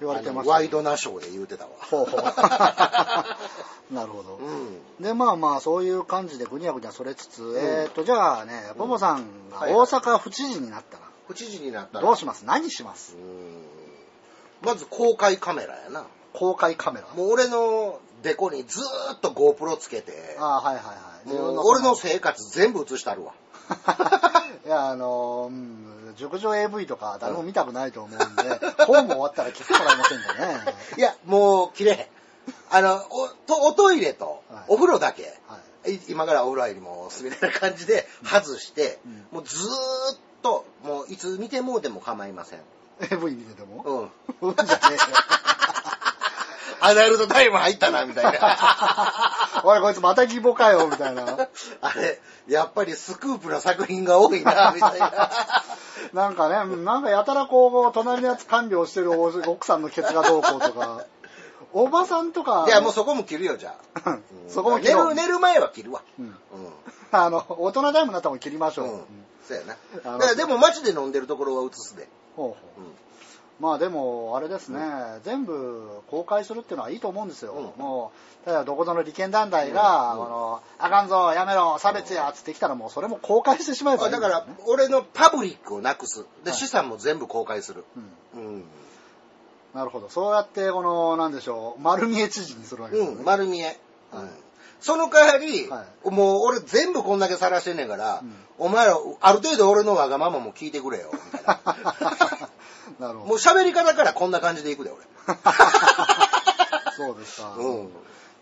[0.00, 0.44] 言われてます。
[0.44, 1.70] あのワイドナショーで言うてたわ。
[1.90, 2.22] ほうほう。
[3.94, 4.36] なるほど。
[4.36, 5.02] うん。
[5.02, 9.74] で、まあまあ、そういう感じでぐにゃぐにゃそれつつ、えーっと、じゃあね、ポポさんがはい。
[9.74, 12.04] 大阪府知事になったら、府知事になったら。
[12.06, 12.44] どうします？
[12.46, 13.16] 何します？
[13.16, 13.81] うん
[14.62, 16.06] まず公開カメラやな。
[16.32, 17.06] 公開カメラ。
[17.14, 20.92] もう俺のデコにずーっと GoPro つけて、ああ、はいはいは
[21.24, 21.26] い。
[21.26, 23.34] 自分もう俺の生活全部映してあるわ。
[24.64, 25.50] いや、あのーう
[26.10, 30.76] ん、熟女 AV とか誰も見たくないと思うんで、 本も終わったら来てもらえませんかね。
[30.96, 32.06] いや、もう、切れへん。
[32.70, 39.70] あの、お、とおトイレとはい、お風呂だけ、はいい今からお風呂入りますみたいな感じで外して、うんもうずー
[40.14, 42.60] っと、もういつ見てもうでも構いません。
[43.00, 44.10] AV 見てても
[44.42, 44.48] うん。
[44.48, 44.98] うんじゃねえよ
[46.84, 48.32] アダルトタイム入ったな、みたいな。
[49.62, 51.48] おい、こいつまた義母かよ、みたいな。
[51.80, 55.30] あれ、やっぱりスクープな作品が多いな、みたいな。
[56.12, 61.04] なんかね、うんなんかやたらこう、隣のやつ看病してる奥さんのケツがどうこうとか、
[61.72, 64.18] おばさんとか、いや、もうそこも切るよ、じゃあ。
[64.50, 66.02] そこも切ろう寝る、寝る前は切るわ。
[66.18, 66.34] うんうん。
[67.12, 68.86] あの、大人タイムになったらもう切りましょう。
[68.86, 69.04] うんうん
[69.46, 69.76] そうやな。
[70.04, 72.08] あのだからでも街で飲んでるところは映すで。
[72.36, 72.92] ほうほううん
[73.60, 74.80] まあでも、あれですね、
[75.22, 77.52] 全部公開するっていうのはいいと思うんですよ。
[77.52, 78.10] うんも
[78.42, 86.24] う、ただどこぞの利権団体が、うんこのあかんぞ、やめろ、差別や、つってきたらもうそれも公開してしまえばいいんだから俺のパブリックをなくす。
[86.42, 87.84] で、はい資産も全部公開する。
[88.34, 88.64] うんうん。
[89.74, 90.08] なるほど。
[90.08, 93.18] そうやって、この、なんでしょう、丸見え知事にするわけですよね。
[93.20, 93.78] うん、丸見え。
[94.10, 94.30] はいうん
[94.82, 103.08] その代わり、はもう俺全部こんだけ晒してんねんから、うんお前ら、ある程度俺のわがままも聞いてくれよ、みたいな。
[103.08, 105.00] なるほもう喋り方からこんな感じでいくで、俺。
[105.00, 105.40] ど。
[106.96, 107.56] そうですか。
[107.58, 107.88] うん。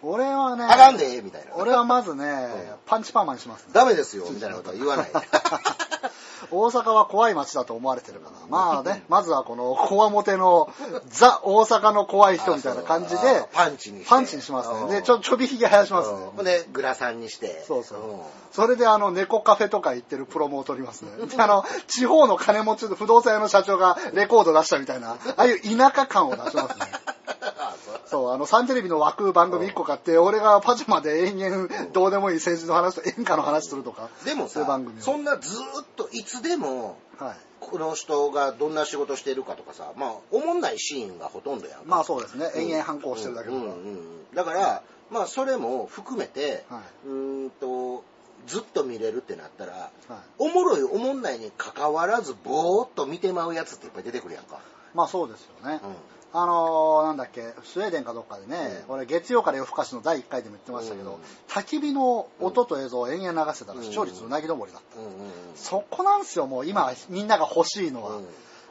[0.03, 1.55] 俺はね、あかんで、みたいな。
[1.55, 2.49] 俺はまずね、
[2.85, 3.71] パンチパーマにしますね。
[3.73, 5.11] ダメですよ、みたいなことは言わない。
[6.51, 8.37] 大阪は怖い街だと思われてるから。
[8.49, 10.69] まあね、まずはこの、こわもての、
[11.09, 14.05] ザ・大阪の怖い人みたいな感じあでパンチに。
[14.05, 15.01] パンチにしますね。
[15.01, 16.45] で、ちょ、ちょびひげ生やしますね。
[16.45, 17.65] で、グラサンにして。
[17.67, 17.99] そうそう。
[17.99, 18.21] ん
[18.53, 21.13] それであの、猫カフェとか行ってるプロモを取りますね。
[21.27, 26.87] であの、地方の金持ちの不動産屋の社長がレコード出したみたいな、ああいう田舎感を出しますね。
[27.71, 34.09] あそうあの、サンテレビの枠番組1個買って、俺がパジャマで延々どうでもいい政治の話と演歌の話するとか。
[34.25, 37.37] でもさそういう番組、をそんなずーっといつでも、はい。
[37.61, 41.85] この人がどんな仕事してるかとかさ、まあ、思んないシーンがほとんどやんか。
[41.87, 42.51] まあそうですね。
[42.57, 43.73] 延々反抗してるだけだから。
[43.73, 48.05] うんうんうんだから、まあ、それも含めて、はうーんと、
[48.47, 49.91] ずっと見れるってなったら、はい。
[50.39, 54.61] おもろいおもんないに関わらず、ぼーっと見てまうやつっていっぱい出てくるやんか。
[54.95, 55.81] まあそうですよね。
[55.83, 55.91] うん
[56.33, 58.95] あのー、なんだっけ、スウェーデンかどっかでね、うん。
[58.95, 61.19] 俺月曜から夜更かしの第1回でも言ってましたけど、うん。
[61.49, 63.85] 焚き火の音と映像を延々流してたらうん。
[63.85, 65.01] 視聴率うなぎ登りだった。
[65.01, 65.13] うんうん
[65.57, 68.17] そこなんですよ、もう今みんなが欲しいのは。
[68.17, 68.27] うん。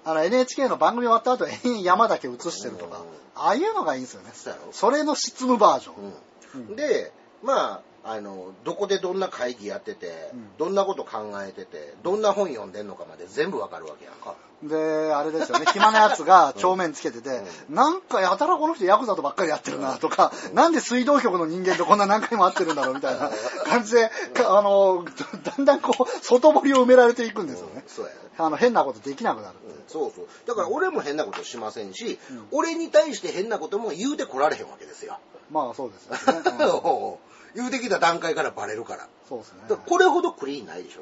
[0.06, 3.04] あの NHK の番組終わった後延々山だけ映してるとか、うん。
[3.36, 4.32] ああいうのがいいんですよね。
[4.72, 6.76] それの執務バージョン。
[6.76, 7.12] で、
[7.44, 14.36] まあ、あの、どこでどんな会議やってて、うんどんなこと考えてて、どんな本読んでんのかまで全部わかるわけやんか。
[14.64, 23.32] で、あれですよね、暇なやつが 帳面つけてて、なんかやたらこの人ヤクザとばっかりやってるなとか、 なんで水道局の人間とこんな何回も会ってるんだろうみたいな
[23.66, 25.06] 感じで、かあの、
[25.44, 27.84] だんだんこう、外堀を埋められていくんですよね。
[27.88, 28.18] そうやね。
[28.38, 29.56] あの、変なことできなくなる。
[29.88, 30.28] そうそう。
[30.46, 35.18] だから俺も変なことしませんし、うん俺に対して変なことも言うてこられへんわけですよ。
[35.52, 36.42] まあそうですよね。
[37.56, 39.08] うん言うてきた段階からバレるから。
[39.28, 39.76] そうですねだ。
[39.76, 41.02] からこれほどクリーンないでしょ。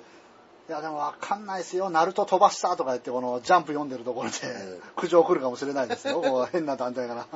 [0.70, 1.89] いやでもわかんないですよ。
[1.89, 6.20] ナルト飛ばしたとか言って、このジャンプ読んでるところでうん苦情来るかもしれないですよ。
[6.22, 7.28] こう変な団体から。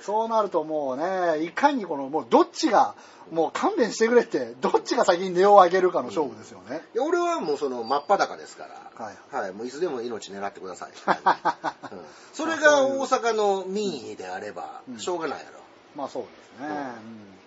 [0.00, 2.94] そうなるともうね、いかにこの、もうどっちが、
[3.32, 6.82] もう勘弁してくれって、どっちが先に値を上げるかの勝負ですよね。
[6.94, 8.66] いや俺はもうその真っ裸ですか
[8.98, 10.90] ら、はいはい、もういつでも命狙ってください。
[11.92, 15.60] うんそれが大阪の民意であればう、んしょうがないやろ。
[15.96, 16.68] まあそうですね。
[16.68, 17.39] うん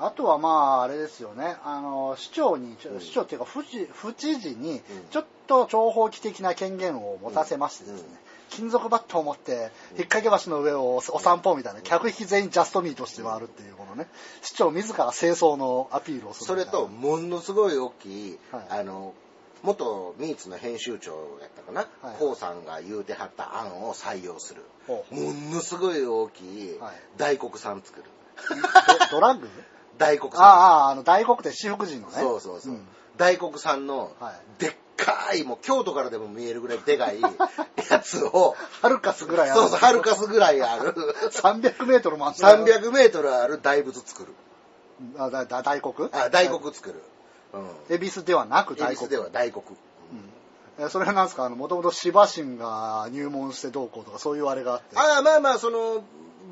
[0.00, 1.56] あとはまああれですよね。
[1.64, 3.00] あの市長に、うん。
[3.00, 4.80] 市長っていうか府知府知事にうん。
[5.10, 8.08] ちょっと長方期的な権限を持たせましてですね。
[8.08, 8.18] うん。
[8.50, 14.08] 金属バットを持って引っ掛け橋の上をお散歩みたいな客引き全員ジャストミーとして回るっていうこのね
[14.42, 18.80] 市長自ら清掃のアピールをするそれと、ものすごい大きい、はい。
[18.80, 19.14] あの、
[19.62, 22.16] 元ミーツの編集長やったかな、はい。
[22.18, 24.64] コウさんが言うてはった案を採用する。
[24.88, 25.04] も
[25.54, 26.94] のすごい大きいはい。
[27.18, 28.04] 大黒さん作る。
[29.12, 29.48] ドドラッグ？
[30.00, 30.42] 大黒さん。
[30.42, 32.14] あああの大黒って私服人のね。
[32.14, 32.72] そうそうそう。
[32.72, 32.86] ん。
[33.16, 37.20] 大黒さんのはい、でっかい、もう京都からでも見えるぐらいでかい
[37.90, 39.60] やつを、ハルカスぐらいある。
[39.60, 40.94] そうそう、ハルカスぐらいある、
[41.30, 44.34] 300メートルもあった300メートルある大仏作る。
[45.18, 46.08] あだだ大黒？
[46.12, 47.02] あ、大黒作る。
[47.52, 47.94] うん。
[47.94, 48.88] 恵比寿ではなく大黒。
[48.90, 49.64] 恵比寿では大黒。
[50.78, 51.48] えそれはなんですか？
[51.50, 54.96] もともと芝神が入門してどうこうとかそういうあれがあって。
[54.96, 56.02] ああ、まあまあ、その、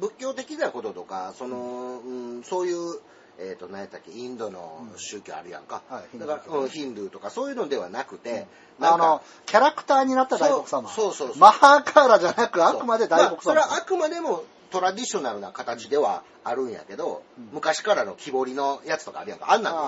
[0.00, 1.56] 仏教的なこととか、その、
[2.04, 3.00] うん、そういう、
[3.38, 5.82] えっ、と、何やったっけ、インドの宗教あるやんか。
[5.88, 8.46] はいだから、うん、ヒンドゥーとかそういうのではなくて、
[8.80, 10.88] あなんかの、キャラクターになった大黒様。
[10.88, 13.30] そうそうそうそうマハーカーラじゃなく、あくまで大黒様。
[13.30, 19.52] まあそれはあくまでもトラディショナルな形ではあるんやけど、うん昔からの木彫りのやつとかあるやんか。
[19.52, 19.82] あんなんであ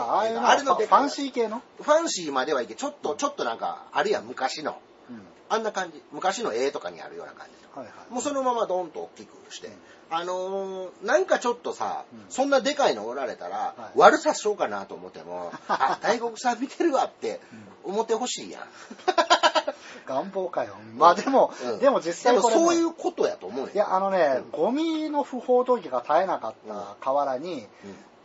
[0.44, 4.78] ああれのファンシー系の、ファンシーまではいけ、ちょっと、ちょっとなんか、あるやん、昔の。
[5.10, 5.22] うん
[5.52, 6.00] あんな感じ。
[6.12, 7.78] 昔の絵とかにあるような感じ。
[7.78, 8.12] はいはい。
[8.12, 9.68] もうそのままドンと大きくして。
[10.10, 12.20] あのーなんかちょっとさ、うん。
[12.28, 13.98] そんなでかいのおられたら、はい。
[13.98, 17.40] 悪さしようかなと思っても、 あ、大黒さん見てるわって
[17.84, 18.62] 思ってほしいやん。
[20.06, 20.74] 願望かよ。
[20.96, 21.78] まあでも、うん。
[21.78, 23.72] でも実際これ、ね、そういうことやと思うよ。
[23.72, 24.50] いや、あのね、うん。
[24.50, 27.68] ゴミの不法投棄が絶えなかった河原に、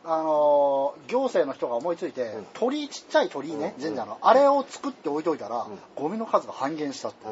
[0.07, 2.45] あのー行政の人が思いついて、うん。
[2.53, 3.83] 鳥居ちっちゃい鳥居ね、うん。
[3.83, 5.79] 神社の、あれを作って置いといたら、うん。
[5.95, 7.27] ゴミの数が半減したって。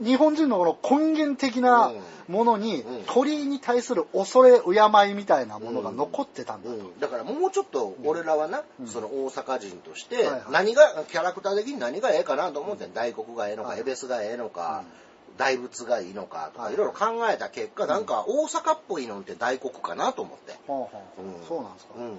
[0.00, 0.06] うん。
[0.06, 1.92] 日本人のこの根源的な
[2.28, 3.04] ものに、うん。
[3.06, 6.76] 鳥居に対する恐れ敬いみたいなものが残ってたんだと。
[6.76, 7.00] うん。
[7.00, 8.86] だからもうちょっと俺らはな、うん。
[8.86, 10.42] その大阪人としてはいはい。
[10.50, 13.80] 何がキャラクター的に何がええかなと思って大黒がええのかはい。
[13.80, 14.84] 恵比寿がええのか、
[15.36, 16.76] 大仏がいいのかとはいかい。
[16.76, 20.54] ろいろ考えた結果なんか大阪っぽいのって大黒かなと思って。
[20.66, 21.46] ほうほうほううん。
[21.46, 21.94] そうなんですか。
[21.96, 22.18] うん。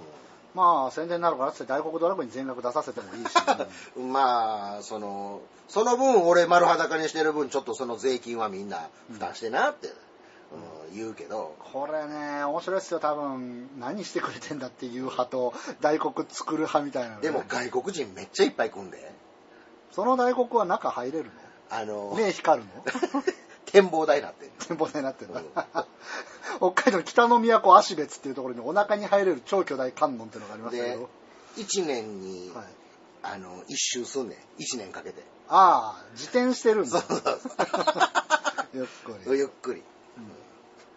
[0.54, 3.34] まあ宣伝になるからって大黒ドラゴンに全額出させてもいいし、
[4.00, 9.88] まあ、その、その分俺丸裸にしてる分ちょっとその税金はみんな負担してなって、
[10.88, 10.96] うん。
[10.96, 13.00] 言うけど、これね面白いですよ。
[13.00, 19.12] 多分何してくれてんだっていう派と大黒作る派みたいなのねでも外国人めっちゃいっぱい来んで、
[19.92, 21.30] その大黒は中入れる
[21.70, 23.22] あのの、目光るの？
[23.66, 24.52] 展望台になってる。
[24.66, 25.30] 展望台になってる
[26.58, 31.10] 北海道北の都芦別っていうところにお腹に入れる超巨大観音っていうのがありますけでど、
[31.56, 32.66] 1年に、はい、
[33.22, 34.62] あの、一周すんねん。
[34.62, 35.22] 1年かけて。
[35.48, 37.40] ああ自転してるんだそうそう
[38.74, 39.34] ゆっくそう。
[39.34, 39.82] り、ゆっくり。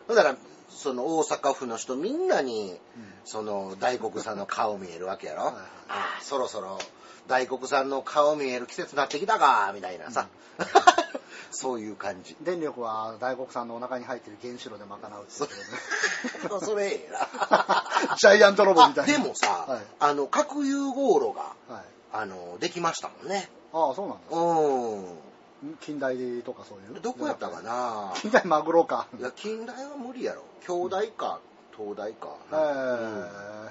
[0.07, 0.36] だから、
[0.70, 2.80] その大阪府の人みんなに、
[3.26, 5.45] その大黒さんの顔見えるわけやろ。
[5.45, 6.80] はいはいああ、そろそろ
[7.30, 10.28] 大黒さんの顔見える季節になってきたか、みたいなさ。
[11.52, 12.36] そういう感じ。
[12.42, 18.16] 電力は大黒さんのお腹に入ってる原子炉で賄うっていうことでそれええな。
[18.18, 23.50] ジャイアントロボみたいなあでもさ、はいあの、核融合炉が、はい、あの、できましたもんね。
[23.74, 25.78] ああそうなんですうん。
[25.82, 28.12] 近代とかそういうどこやったかな？
[28.16, 30.44] 近代マグロかいや、近代は無理やろ。
[30.66, 31.40] 兄弟か、
[31.78, 32.30] 東大か。
[32.52, 33.70] えーうん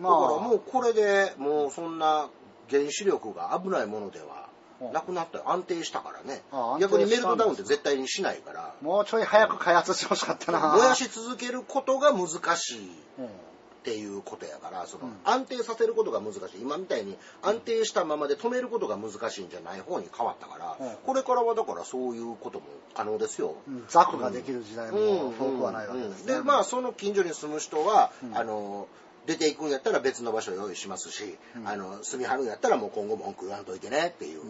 [0.00, 2.30] まだからもうこれでもうそんな
[2.70, 4.48] 原子力が危ないものでは
[4.80, 4.92] うん。
[4.92, 6.42] なくなったよ安定したからね。
[6.80, 8.74] 逆にメルトダウンって絶対にしないから。
[8.80, 10.74] もうちょい早く開発してほしかったな。
[10.76, 13.26] 燃やし続けることが難しいうん。
[13.26, 15.16] っていうことやからそのうん。
[15.24, 16.60] 安定させることが難しい。
[16.60, 20.96] 今みたいに安定したままで止めることが難しいんじゃない方に変わったからうん。
[21.04, 23.56] これからはだからそういうことも可能ですよ。
[23.68, 23.84] うん。
[23.88, 25.32] ザクができる時代もうん。
[25.34, 28.36] 遠くはないわけですね、でまあその近所に住む人は、うん。
[28.36, 28.86] あの
[29.26, 31.68] 出ていくんやったら別の場所を用意しますし、うん。
[31.68, 34.42] あの住みはるんやったらもう今後文句言わんといてねっていう、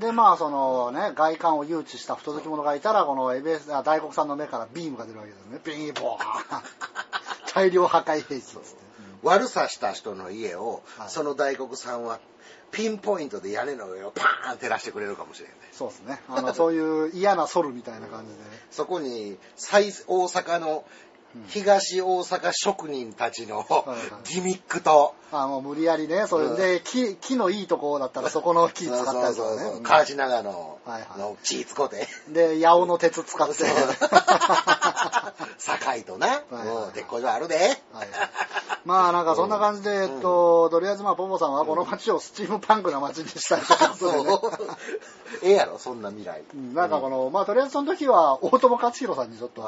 [0.00, 5.60] でまあそのね外観を誘致した不届き者がいたらこのエベスあ大黒さんの目からビームが出るわけですね。
[5.64, 6.62] ビーボーン。
[7.54, 8.66] 大量破壊兵器っつって、
[9.22, 11.08] 悪さした人の家を、はい。
[11.08, 12.18] その大黒さんは
[12.72, 16.20] ピンポイントで屋根の上をパーン照らしてくれるかもしれないそうですね。
[16.28, 18.38] あのそういう嫌なソルみたいな感じで、
[18.72, 20.84] そこに最大阪の
[21.48, 24.34] 東大阪職人たちのいはい。
[24.34, 26.56] ギミックと、あもう無理やりねそれ。
[26.56, 29.24] で木木のいいとこだったらそこの木使ったりとかね。
[29.24, 29.80] そうそうそうう。
[29.80, 31.18] ん河内長野はいはい。
[31.18, 33.54] の血使って、で八尾の鉄使って。
[35.58, 37.56] 堺とな、はいはいうん鉄工所あるで。
[37.92, 38.08] はい、
[38.84, 44.76] まあなんかそんな感じで、えっと、とりあえずまあポポさんはこの街をスチームパンクな街にしたいということでねそう。
[45.42, 46.42] ええやろ、そんな未来。
[46.54, 49.62] うんなんかこの、まあとりあえずその時は大友克洋さんにちょっと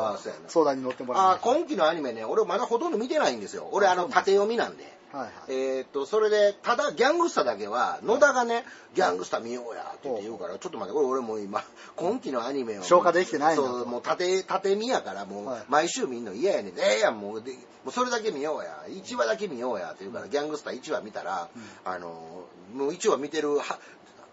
[0.48, 1.50] 相談に乗ってもらいました。
[1.50, 3.68] 今期のアニメね、俺まだほとんど見てないんですよ。
[3.72, 4.96] 俺あの、縦読みなんで。
[5.12, 5.32] はいはい。
[5.48, 8.64] えーっと、それで、ただ、ギャングスタだけは、野田がね、
[8.94, 11.64] ギャングスタ見ようやって言うから、ちょっと待って、俺俺もう今、
[11.94, 12.82] 今期のアニメを。
[12.82, 16.78] 消化できてないそう、もう縦、縦見やから、もうはい、毎週見んの嫌やねん。
[16.78, 18.84] ええやん、もう、でもうそれだけ見ようや。
[19.06, 21.48] 1話だけ見ようやって言うから、ギャングスタ1話見たら、
[21.84, 23.78] あの、もう1話見てる、は、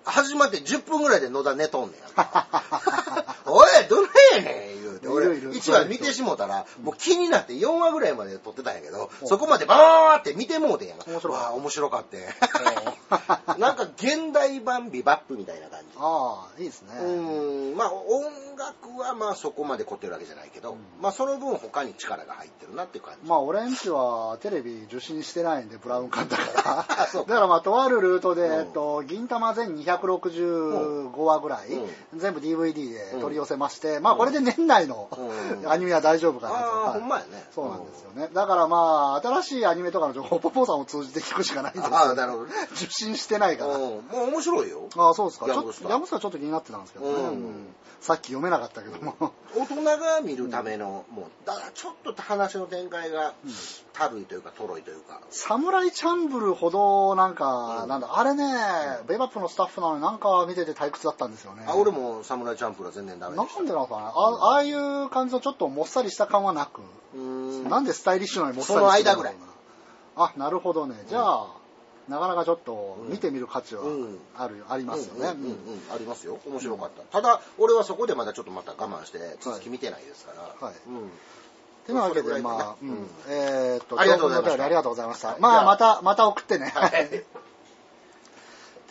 [0.06, 2.02] 始まって10分ぐらいで野田寝とんねん。
[3.46, 4.73] おい、どないやねん
[5.04, 5.10] て。
[5.10, 10.96] 俺、いるいる1話見てしもたら、もう気になって4話ぐらいまで撮ってたんやけど、そこまでバーって見てもうてんや。
[11.08, 12.28] 面白か面白かって。
[13.60, 15.86] なんか現代版ビバップみたいな感じ。
[15.98, 16.96] ああ、いいですね。
[17.00, 18.24] うん、まあ音
[18.58, 23.30] 楽はまあそこまで凝ってるわけじゃないけど、まあその分他に力が入ってるなっていう感じ。
[23.30, 26.86] まあ俺んちはテレビ受信してないんで、ブラウン管だから。
[27.14, 36.58] だからまあとあるルートで、うんえっと、銀玉全265話ぐらい、う全部 DVD で取り寄せまして、まあこれで年内のうんアニメは大丈夫かなと。
[36.58, 37.46] ああ、はいほんまやね。
[37.54, 38.30] そうなんですよね。
[38.34, 42.52] だからまあ、新しいアニメとかの情報、ポポさんを通じて聞くしかないんですよああ、なるほどね。
[42.74, 43.76] 受信してないから。
[43.76, 44.90] うん、もう面白いよ。
[44.98, 45.46] ああ、そうですか。
[45.46, 47.38] ちょっと、ギャングスターギャングスターちょっと気になってたんですけどね。
[48.02, 49.16] さっき読めなかったけども。
[49.56, 53.34] 大人が見るための、もう、だからちょっと話の展開が、
[53.94, 55.22] たるいというか、とろいというか。
[55.30, 58.44] サムライチャンブルほど、なんか、うんなんだ、あれね、
[59.08, 61.64] ベイバップのスタッフなのになんか見てて退屈だったんですよね。
[61.66, 63.62] あ、俺もサムライチャンプルは全然ダメなでした。
[63.62, 66.82] んでなのかなあああいう感じのちょっともっさりした感はなく。
[67.70, 69.36] なんでスタイリッシュなのにもっさりしてその間ぐらい。
[70.16, 70.96] あ、なるほどね。
[71.08, 71.48] じゃあ、
[72.08, 74.20] なかなかちょっと見てみる価値はうん。
[74.36, 75.22] あるよ、ありますよね。
[75.22, 75.58] うんうんうんうん。
[75.94, 76.40] ありますよ。
[76.46, 80.76] 面白かった、ただ俺はそこでまだちょっとまた我慢して続き見てないですから、はい。
[80.88, 81.10] うん。
[81.86, 83.08] てなわけで、まあ、うんうん。
[83.28, 84.58] えーっと、ありがとうございました。
[84.58, 85.66] 長文のお便りありがとうございまあ。
[85.66, 86.72] また、また送ってね。
[86.76, 87.24] はい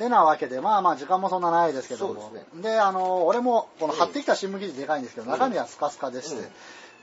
[0.02, 2.30] てなわけで、まあまあ時間もそんなないですけども。
[2.32, 6.48] ですであの、俺も、このうん貼ってきた新聞記事でかいんですけど、うん中身はスカスカでして、うん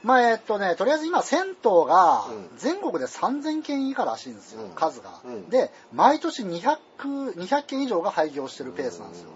[0.03, 2.49] まあえっとね、とりあえず今、銭湯がうん。
[2.57, 4.69] 全国で3000件以下らしいんですよ、うん。
[4.69, 5.49] 数が、うん。
[5.49, 6.77] で、毎年200、
[7.35, 9.29] 200件以上が廃業してるペースなんですよ。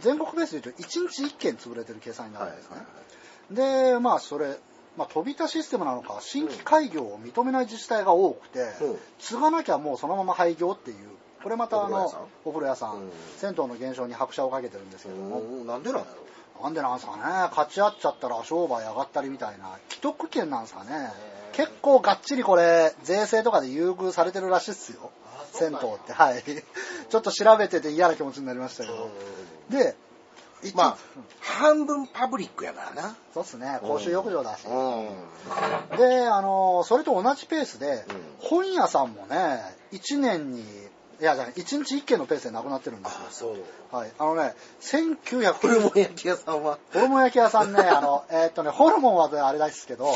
[0.00, 2.76] 全国ベースで言うと1日1件潰れてる計算になはいるんですね。
[3.50, 4.58] で、まあそれ、
[4.96, 8.98] まあ、飛び田システムなのか、新規開業を認めない自治体が多くて、うん。
[9.18, 10.96] 継がなきゃもうそのまま廃業っていう、
[11.42, 21.10] これまたあのお風呂屋さん、銭湯の減少に拍車をかけてるんですけども、うんなんでなんやろなんでなんですかね、勝ち合っちゃったら商売上がったりみたいな、既得権なんですかね。
[21.52, 25.10] 結構がっちりこれ、税制とかで優遇されてるらしいっすよ。
[25.52, 26.12] 銭湯って。
[26.12, 26.42] はい。
[27.10, 29.10] ちょっと調べてて嫌な気持ちになりましたけど。
[29.70, 29.96] で、
[30.62, 30.96] 一まあ、
[31.40, 33.16] 半分パブリックやからな。
[33.34, 34.66] そうっすね、公衆浴場だし。
[34.66, 35.96] うん。
[35.98, 39.62] で、あの、それと同じペースで、うん本屋さんもね、
[39.92, 40.64] 1年に、
[41.22, 43.30] いや、じゃない、1日1軒のペースでなくなってるんですよあ、。
[43.30, 43.56] そ
[43.92, 43.96] う。
[43.96, 44.12] はい。
[44.18, 46.80] あのね、1900、ホルモン焼き屋さんは。
[46.92, 50.12] ホルモン焼き屋さんね、あの、 えーっとね、ホルモンはあれですけど、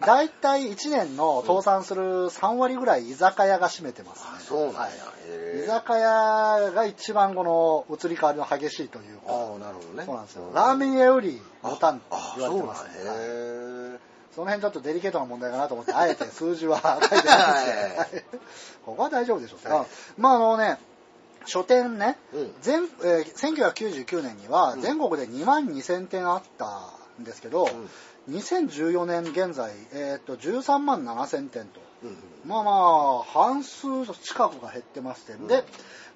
[0.00, 4.28] だいたい1年の倒産する3割ぐらい居酒屋が占めてますね。
[4.48, 4.78] そうなんや。
[4.80, 4.90] はい
[5.56, 10.04] 居酒屋が一番この移り変わりの激しいというか、ああ、なるほどね。
[10.04, 10.50] そうなんですよ。
[10.54, 12.90] ラーメン屋よりボタンとあ言われてますね。
[14.36, 18.24] その辺ちょっとデリケートな問題かなと思って、 あえて数字は 書いてないんです
[18.84, 19.68] ここは大丈夫でしょう。
[19.72, 19.86] はい。
[20.18, 20.78] まああのね、
[21.46, 22.54] 書店ね、うん。
[22.60, 24.82] 全えー1999年にはうん。
[24.82, 27.66] 全国で2万2000店あったんですけど、
[28.28, 31.80] 2014年現在、えーっと13万7000店と。
[32.02, 32.16] うんうん。
[32.44, 33.88] まあまあ、半数
[34.22, 35.46] 近くが減ってまして、ん。
[35.46, 35.64] で、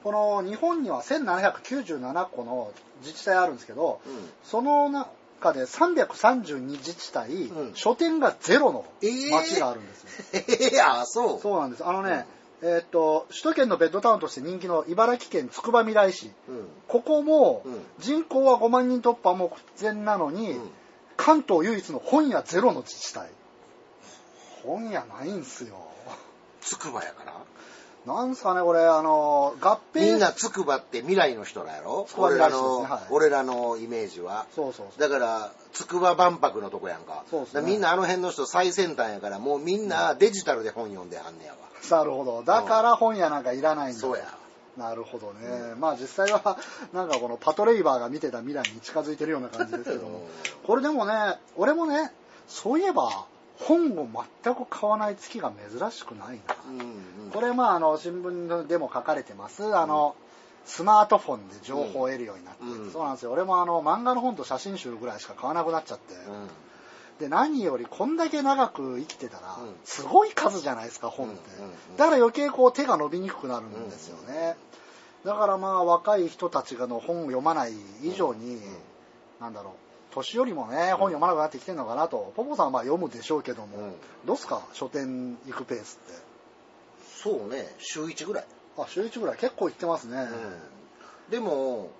[0.04, 4.30] この日本には1797個の自治体あるんですけど、うん。
[4.44, 4.90] その
[5.40, 9.30] 中で332自治体、うん書店がゼロのえー？
[9.30, 10.42] 町があるんですよ。
[10.72, 11.40] へえ、あ、そう。
[11.40, 11.86] そうなんです。
[11.86, 12.26] あのね、
[12.62, 16.30] えーっと、首都圏のベッドタウンとして人気の茨城県つくばみらい市。
[16.48, 16.68] うん。
[16.88, 20.70] ここもうん人口は5万人突破目前なのに、うん
[21.16, 23.28] 関東唯一の本屋ゼロの自治体。
[24.62, 25.74] 本屋ないんすよ。
[26.62, 27.34] つくばやから？
[28.06, 32.08] なんすかね、これ、あの、合併みんなつくばって未来の人らやろ？
[32.16, 34.46] 俺らのはい俺らのイメージは。
[34.56, 35.00] そうそうそう。
[35.00, 37.24] だから、つくば万博のとこやんか。
[37.30, 41.58] そうっすねみんなあの辺の人最先端やから、もうみんなデジタルで本読んではんねやわ。
[41.90, 42.42] なるほど。
[42.42, 44.00] だから本屋なんかいらないんだ。
[44.00, 44.24] そうや。
[44.78, 45.74] なるほどね。
[45.78, 46.56] まあ実際は、
[46.94, 50.26] なんかこのパトレイバーが見てた未来に近づいてるような感じですけども。
[50.64, 52.10] これでもね、俺もね、
[52.48, 53.26] そういえば、
[53.60, 54.08] 本を
[54.42, 56.56] 全く買わない月が珍しくないな。
[56.68, 56.78] うん
[57.26, 57.30] うん。
[57.32, 59.76] これまああの新聞でも書かれてます。
[59.76, 60.14] あの、
[60.64, 63.32] スマートフォンで情報を得るようになって、うんそうなんですよ。
[63.32, 66.14] 俺もあの漫画の本と写真集ぐらいしか買わなくなっちゃって。
[67.20, 74.56] で何よりこんだけ長く生きてたら、うんすごい数じゃないですか本って、うんうんうんだから余計こう手が伸びにくくなるんですよね、
[75.24, 78.62] だからまあ若い人たちがの本を読まない以上に、うん
[79.38, 82.32] なんだろう年寄りもね本読まなくなってきてるのかなと。
[82.36, 83.94] ポポさんはまあ読むでしょうけども、うん。
[84.26, 84.62] どうっすか？
[84.72, 86.18] 書店行くペースって。
[87.22, 88.44] そうね、週1ぐらい。
[88.78, 90.26] あ週1ぐらい結構行ってますね、
[91.28, 91.90] でも、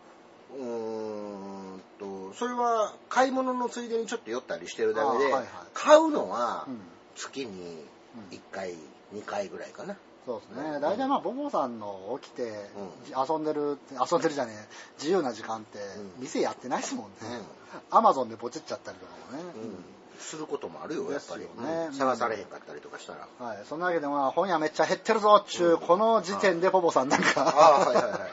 [0.57, 5.45] うーんと、それは買い物のついでにちょっと寄ったりしてるだけで、あはいはい。
[5.75, 6.81] 買うのはうん。
[7.17, 7.85] 月に
[8.31, 8.75] 1回、
[9.13, 9.97] 2回ぐらいかな。
[10.27, 10.71] そうですね。
[10.77, 14.69] うん大体まあ、ボボさんの起きて、う遊んでる、遊んでるじゃねえ、
[14.99, 17.97] 自由な時間って、うん店やってないですもんねうん。
[17.97, 19.45] アマゾンでポチっちゃったりとかもね。
[19.55, 19.85] うん
[20.21, 21.41] することもあるよ、やっぱり。
[21.43, 23.27] ねうん探されへんかったりとかしたら。
[23.39, 23.65] はい。
[23.67, 28.33] そんなわけでまあ、本屋めっちゃ減ってるぞっちゅう、この時点でボボさんなんか、ああ、はいはいはい。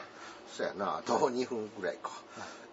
[0.52, 2.10] そうやな、あと2分ぐらいか。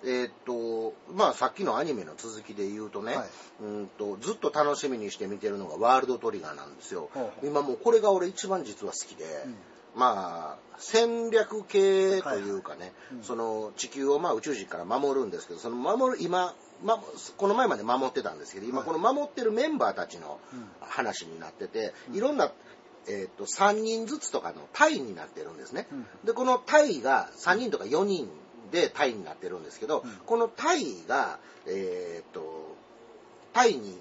[0.04, 3.28] えーっと、まあさっきのアニメの続きで言うとね、はい。
[3.64, 7.10] うんとずっと楽しみにして見てるのがワールドトリガーなんですよ。
[7.14, 7.48] ほうほう。
[7.48, 9.26] 今もうこれが俺一番実は好きで、
[9.96, 13.24] まあ戦略系というかね、うん。
[13.24, 17.02] その地球をまあ宇宙人から守るんですけど、その守る、今、ま、
[17.38, 18.88] この前まで守ってたんですけど、今はい。
[18.88, 20.68] この守ってるメンバーたちのうん。
[20.82, 22.52] 話になってて、いろんな、
[23.08, 25.88] えーっと3人ずつとかの隊になってるんですね。
[25.92, 26.06] うん。
[26.26, 28.30] で、この隊が3人とか4人
[28.76, 32.76] で隊になってるんですけど、うんこの隊が、えーっと、
[33.54, 33.98] 隊に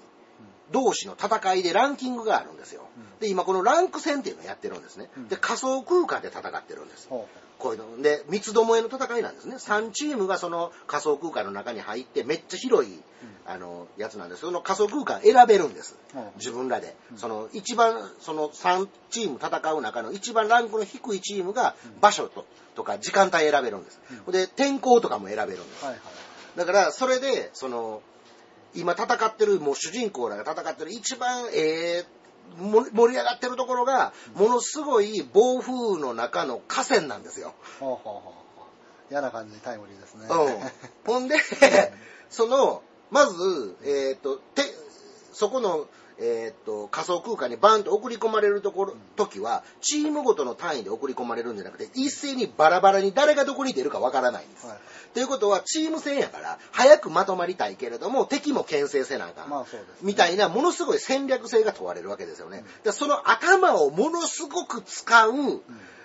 [0.71, 2.87] 同士の戦いでランキングがあるんですよ。
[2.97, 5.27] うんで、今このランク戦っていうのをやってるんですねうん。
[5.29, 7.07] で、仮想空間で戦ってるんです。
[7.57, 8.01] ほこういうの。
[8.01, 9.55] で、三つどもえの戦いなんですね。
[9.55, 13.01] 3チームがその仮想空間の中に入って、めっちゃ広い、
[13.45, 14.41] あの、やつなんです。
[14.41, 16.23] その仮想空間選べるんですうん。
[16.37, 16.95] 自分らで。
[17.17, 22.45] その、一番、その3チーム戦う中の一番ランクの低いチームが場所と、
[22.75, 23.99] とか時間帯選べるんです。
[24.31, 25.85] で、天候とかも選べるんですう。
[25.85, 26.57] はいはい。
[26.57, 28.01] だから、それで、その、
[28.73, 32.24] 今戦ってる、もう主人公らが戦ってる一番、えーも
[32.57, 37.53] 盛り上がってるところが、ものすごい暴風の中の河川なんですよ。
[37.79, 38.35] ほうほうほうほう
[39.11, 40.27] 嫌な感じにタイムリーですね。
[40.29, 41.13] うん。
[41.13, 41.35] ほんで、
[42.29, 42.81] その、
[43.11, 44.63] まず、えっ、と、て、
[45.31, 45.87] そこの、
[46.19, 54.67] えっ、と、仮想空間にバンと送り込まれるところ、時は、チームごとの単位で送り込まれるんじゃなくて、一斉にバラバラに誰がどこに出るかわからないんです。
[54.67, 54.77] はい
[55.15, 59.49] ということは、チーム戦やから、早くまとまりたいけれども、敵も牽制せなあかん。
[59.49, 62.65] まあそうですねみたいな、ものすごい戦略性が問われるわけですよね。
[62.83, 65.61] でその頭をものすごく使う、う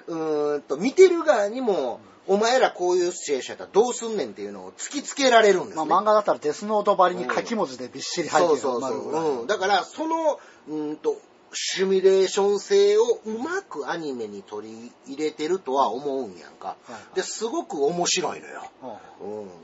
[0.09, 5.84] ーんと、見てる側にも、お前らこういうシチュエーションやったらどうすんねんっていうのを突きつけられるんですね。
[5.84, 8.90] まあ漫画だったらデスノートばりに書き文字でびっしり入ってるそうそうそう。
[8.92, 9.46] 丸ぐらいうん。
[9.46, 10.38] だから、その、
[10.68, 11.16] うーんと、
[11.53, 16.76] シミュレーション性をうまくアニメに取り入れてるとは思うんやんか。
[16.84, 18.70] はいで、すごく面白いのよ。
[18.80, 19.01] ほ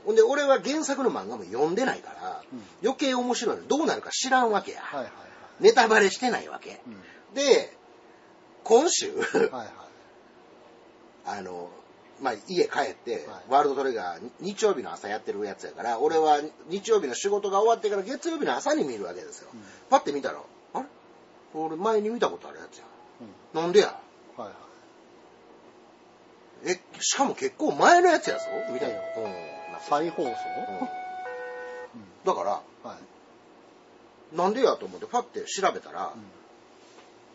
[0.05, 0.15] ううん。
[0.15, 3.67] で、俺は原作の漫画も読んでないから、うん余計面白いの。
[3.67, 4.81] どうなるか知らんわけや。
[5.61, 6.81] ネタバレしてないわけ。
[7.33, 7.77] で、
[8.63, 9.69] 今週、はいはい。
[11.27, 11.69] あの、
[12.21, 13.43] まあ、家帰って、はい。
[13.49, 19.49] ワールドトリガー日曜日の朝やってるやつやから、俺は日曜日の仕事が終わってから月曜日の朝に見るわけですよ。
[19.53, 19.61] うん。
[19.89, 20.39] パッて見たら、
[20.73, 20.85] あれ？
[21.53, 22.85] 俺前に見たことあるやつや。
[23.53, 23.61] うん。
[23.61, 23.99] なんでや？
[24.35, 24.53] はいは
[26.65, 26.71] い。
[26.71, 28.45] え、しかも結構前のやつやぞ？
[28.73, 28.95] みたいな。
[28.95, 29.13] え
[29.67, 29.73] うん。
[29.73, 30.29] な再放送？
[30.29, 30.33] うん。
[32.25, 32.97] だから、は
[34.33, 34.35] い。
[34.35, 36.23] なんでやと思ってパッて調べたら、うん。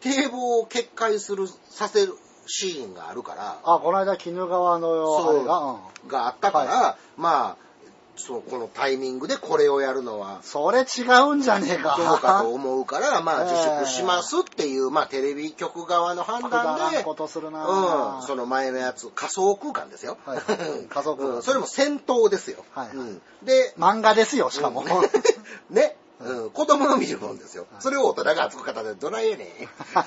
[0.00, 2.14] 堤防を決壊する、させる
[2.46, 6.08] シーンがあるから、あ、この間、鬼怒川のが、うん。
[6.08, 7.72] があったから、はまあ、
[8.16, 11.96] そう、このタイミングでこれをやるのは、それ違うんじゃねえか。
[11.98, 13.50] どうかと思うから、 まあええ。
[13.50, 17.66] 自粛しますっていう、まあテレビ局側の判断で、んことするな。
[17.66, 20.18] うん、その前のやつ、仮想空間ですよ。
[20.26, 20.40] はい。
[20.40, 21.36] 仮想空間。
[21.36, 21.42] うん。
[21.42, 22.64] それも戦闘ですよ。
[22.74, 22.96] はいはい。
[22.96, 23.22] うん。
[23.42, 24.82] で、漫画ですよ、しかも。
[24.82, 24.86] うん。
[25.74, 27.66] ね、うん、子供の見るもんですよ。
[27.80, 29.48] それを大人が熱く語ってどないやねん。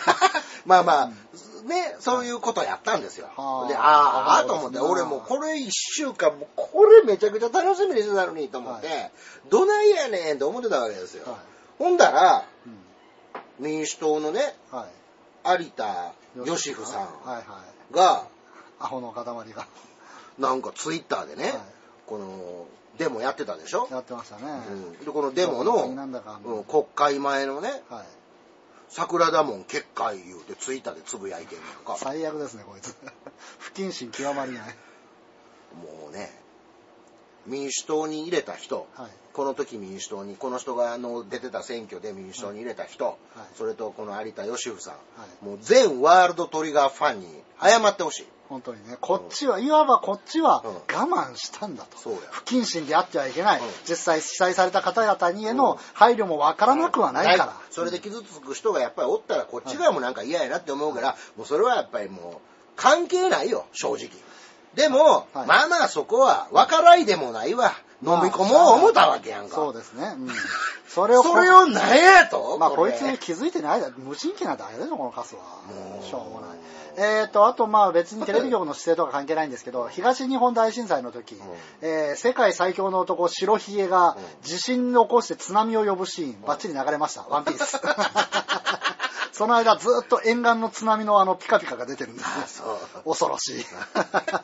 [0.66, 1.10] まあまあ、
[1.66, 3.28] ね、そういうことやったんですよ。
[3.36, 8.94] はあで、ああ、そうですねと思って、俺もうこれ一週間、もうこれめちゃくちゃ楽しみにしてたのにと思って、は
[9.50, 11.32] どないやねんと思ってたわけですよ。
[11.32, 11.40] はい
[11.78, 12.86] ほんだら、うん
[13.58, 14.88] 民主党のね、は
[15.58, 15.64] い。
[15.64, 17.94] 有田義夫さんはいはい。
[17.94, 18.28] が、
[18.80, 19.68] アホの塊が。
[20.38, 21.54] なんかツイッターでね、はい
[22.06, 24.44] この、デモやってたでしょ、やってましたね。
[24.70, 28.06] うん、でこのデモの、うん国会前のね、はい。
[28.90, 32.96] 桜田門決壊言うてツイッターでつぶやいてんのか、最悪ですね、こいつ。
[33.60, 34.76] 不謹慎極まりない。
[35.76, 36.42] もうね、
[37.46, 39.12] 民主党に入れた人、はい。
[39.34, 43.18] この時民主党に、この人があの出てた選挙で民主党に入れた人、
[43.58, 45.00] それとこの有田義夫さん、は
[45.42, 48.28] いもう全ワールドトリガーファンに謝ってほしい。
[48.48, 51.98] 本当にね、こっちは、いわばこっちはうん我慢したんだと。
[51.98, 53.60] そうや不謹慎であってはいけない。
[53.60, 57.54] うん実際被災された方々にへの配慮もわからなくはないから。
[57.72, 62.38] それで傷つく人がやっぱりおったらこっち側もなんか嫌やなって思うから、もうそれはやっぱりもう
[62.76, 64.10] 関係ないよ、正直。
[64.76, 67.74] でも、はいまあまあそこは分からいでもないわ。
[68.06, 69.56] 飲み込もう思ったわけやんか。
[69.56, 70.14] そうですね。
[70.18, 70.30] うん。
[70.88, 72.58] それをこ、それを何やと？
[72.58, 73.90] まあこいれつ気づいてないだ。
[73.98, 75.42] 無神経なだけでしょ、このカスは
[76.02, 76.60] しょうもない。
[76.98, 81.40] えーと、あとまあ別にテレビ局の姿勢とか関係ないんですけど、東日本大震災の時、
[81.82, 87.26] えー世界最強の男、白ひげが地震を起こして津波を呼ぶシーン、バッチリ流れました。
[87.30, 87.82] ワンピース。
[89.36, 92.64] その間ずっと沿岸の津波のあのピカピカが出てるんです
[93.04, 93.10] う。
[93.10, 93.66] 恐ろしい。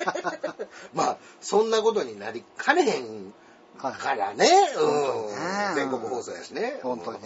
[0.94, 3.34] まあ、そんなことになりかねへん
[3.82, 4.48] はいからね。
[4.78, 5.28] うん。
[5.28, 6.80] ね全国放送やしね。
[6.84, 7.20] 本当に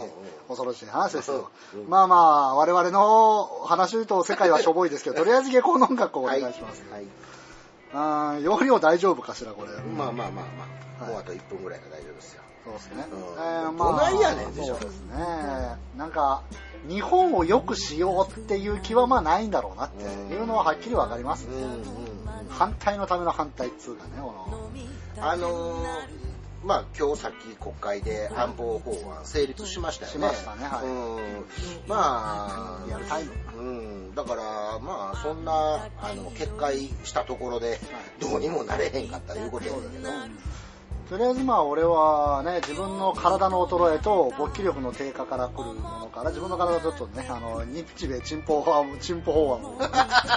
[0.48, 1.50] 恐ろしい話ですよ。
[1.74, 6.84] うんまあまあ、我々の話と世界はしょぼいですけど、 とりあえず下校の音楽をお願いします。
[6.90, 7.06] はい。
[7.94, 9.70] あー容量大丈夫かしら、これ。
[9.84, 10.66] まあまあまあま
[11.00, 12.42] あ、はいもうあと1分ぐらいが大丈夫ですよ。
[12.64, 13.06] そうですね。
[13.12, 15.78] うんえーどないやねんでしょそうですね。
[15.98, 16.42] なんか、
[16.88, 21.54] 日本を良くしようっていう気はまあないんだろうなっていうのははっきりわかりますうん。
[21.56, 21.84] うんうん。
[22.50, 24.70] 反対のための反対っつうかね、この。
[25.20, 26.26] あのー
[26.66, 30.18] まあ今日さっき国会で安保法案成立しましたよね。
[30.18, 31.46] しましたねはいうん。
[31.88, 33.72] まあ、やるタイムう
[34.12, 34.16] ん。
[34.16, 37.80] だから、まあそんな、あの、決壊したところで、
[38.20, 40.10] どうにもなれへんかったということやけど。
[41.08, 49.80] とりあえずまあ俺はね、自分の体の衰えと勃起力の低下から来るものから、自分の体ちょっとね、あの、日米チンポ法案、チンポ法案を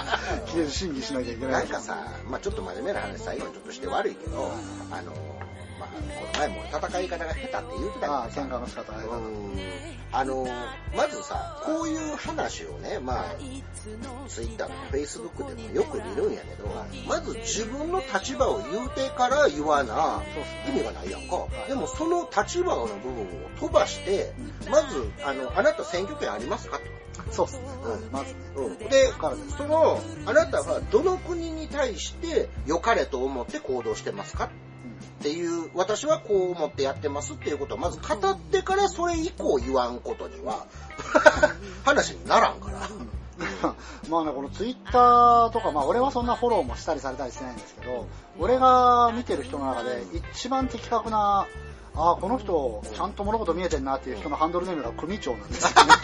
[0.69, 1.97] 審議しなきゃいけなないんかさ、
[2.29, 4.51] まあちょっと真面目な話最後にちょっとして悪いけど、
[4.91, 5.11] あの、
[5.89, 9.79] まあの前も戦い方が下手って言ってたけどああ、喧嘩の仕方あれだうん。
[10.11, 10.47] あの
[10.95, 13.35] まずさこういう話をねまあ
[14.27, 16.67] ツイッターとかフェイスブックでもよく見るんやけど
[17.07, 20.23] まず自分の立場を言うてから言わな
[20.67, 21.69] 意味がないやんか、い。
[21.69, 23.25] でもその立場の部分を
[23.59, 24.33] 飛ばして、
[24.69, 26.83] まずあのあなた選挙権ありますかと。
[27.31, 27.63] そうっすね。
[27.83, 28.11] うん。
[28.11, 28.33] まず。
[28.33, 28.39] ね。
[28.55, 28.77] うん。
[28.77, 29.11] で
[29.57, 34.49] そのあなたはどの国に対して良かれと思って行動してますか
[35.19, 40.65] っていう私はこう思ってやってますっていうことをまず語ってからそれ以降言わんことには
[41.83, 42.79] 話にならんから。
[44.09, 51.47] まあね、このツイッターとか、まあ俺はそんなフォローもしたりされたりしてないんですけど、俺が見てる人の中で一番的確な、
[51.95, 55.75] ああ、この人、ちゃんと物事見えてんなっていう人のハンドルネームが組長なんですよね。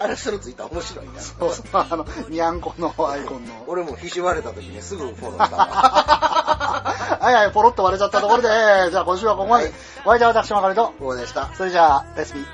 [0.00, 1.20] あれ人のツイッター面白いな。
[1.20, 3.64] そうそう、あの、にゃんこのアイコンの。
[3.66, 6.27] 俺もひし割れた時にすぐフォローしたわ。
[7.28, 8.48] はいはい、ポロッと割れちゃったところで、
[8.90, 9.64] じゃあ今週はここまで。
[9.64, 9.74] はい
[10.06, 10.94] お相手は私、まかりと。
[10.98, 11.52] こうでした。
[11.54, 12.38] それじゃあ、レシピ。
[12.38, 12.46] 明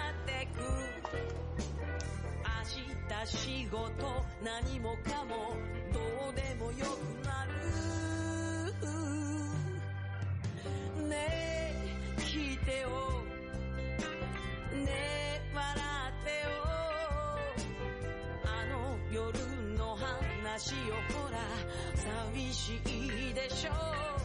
[3.23, 3.79] 日仕事
[4.43, 5.55] 何もかも
[5.93, 6.01] ど
[6.33, 7.51] うでもよくなる
[11.09, 11.75] ねえ
[12.19, 12.89] 聞いてよ
[14.75, 15.71] ねえ笑
[16.11, 16.51] ってよ
[18.43, 19.39] あの夜
[19.79, 21.39] の話よほら
[21.95, 22.81] 寂し
[23.31, 24.24] いでしょ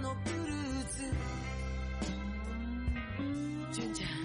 [0.00, 1.04] のブルーズ。
[3.72, 4.19] 純ちゃん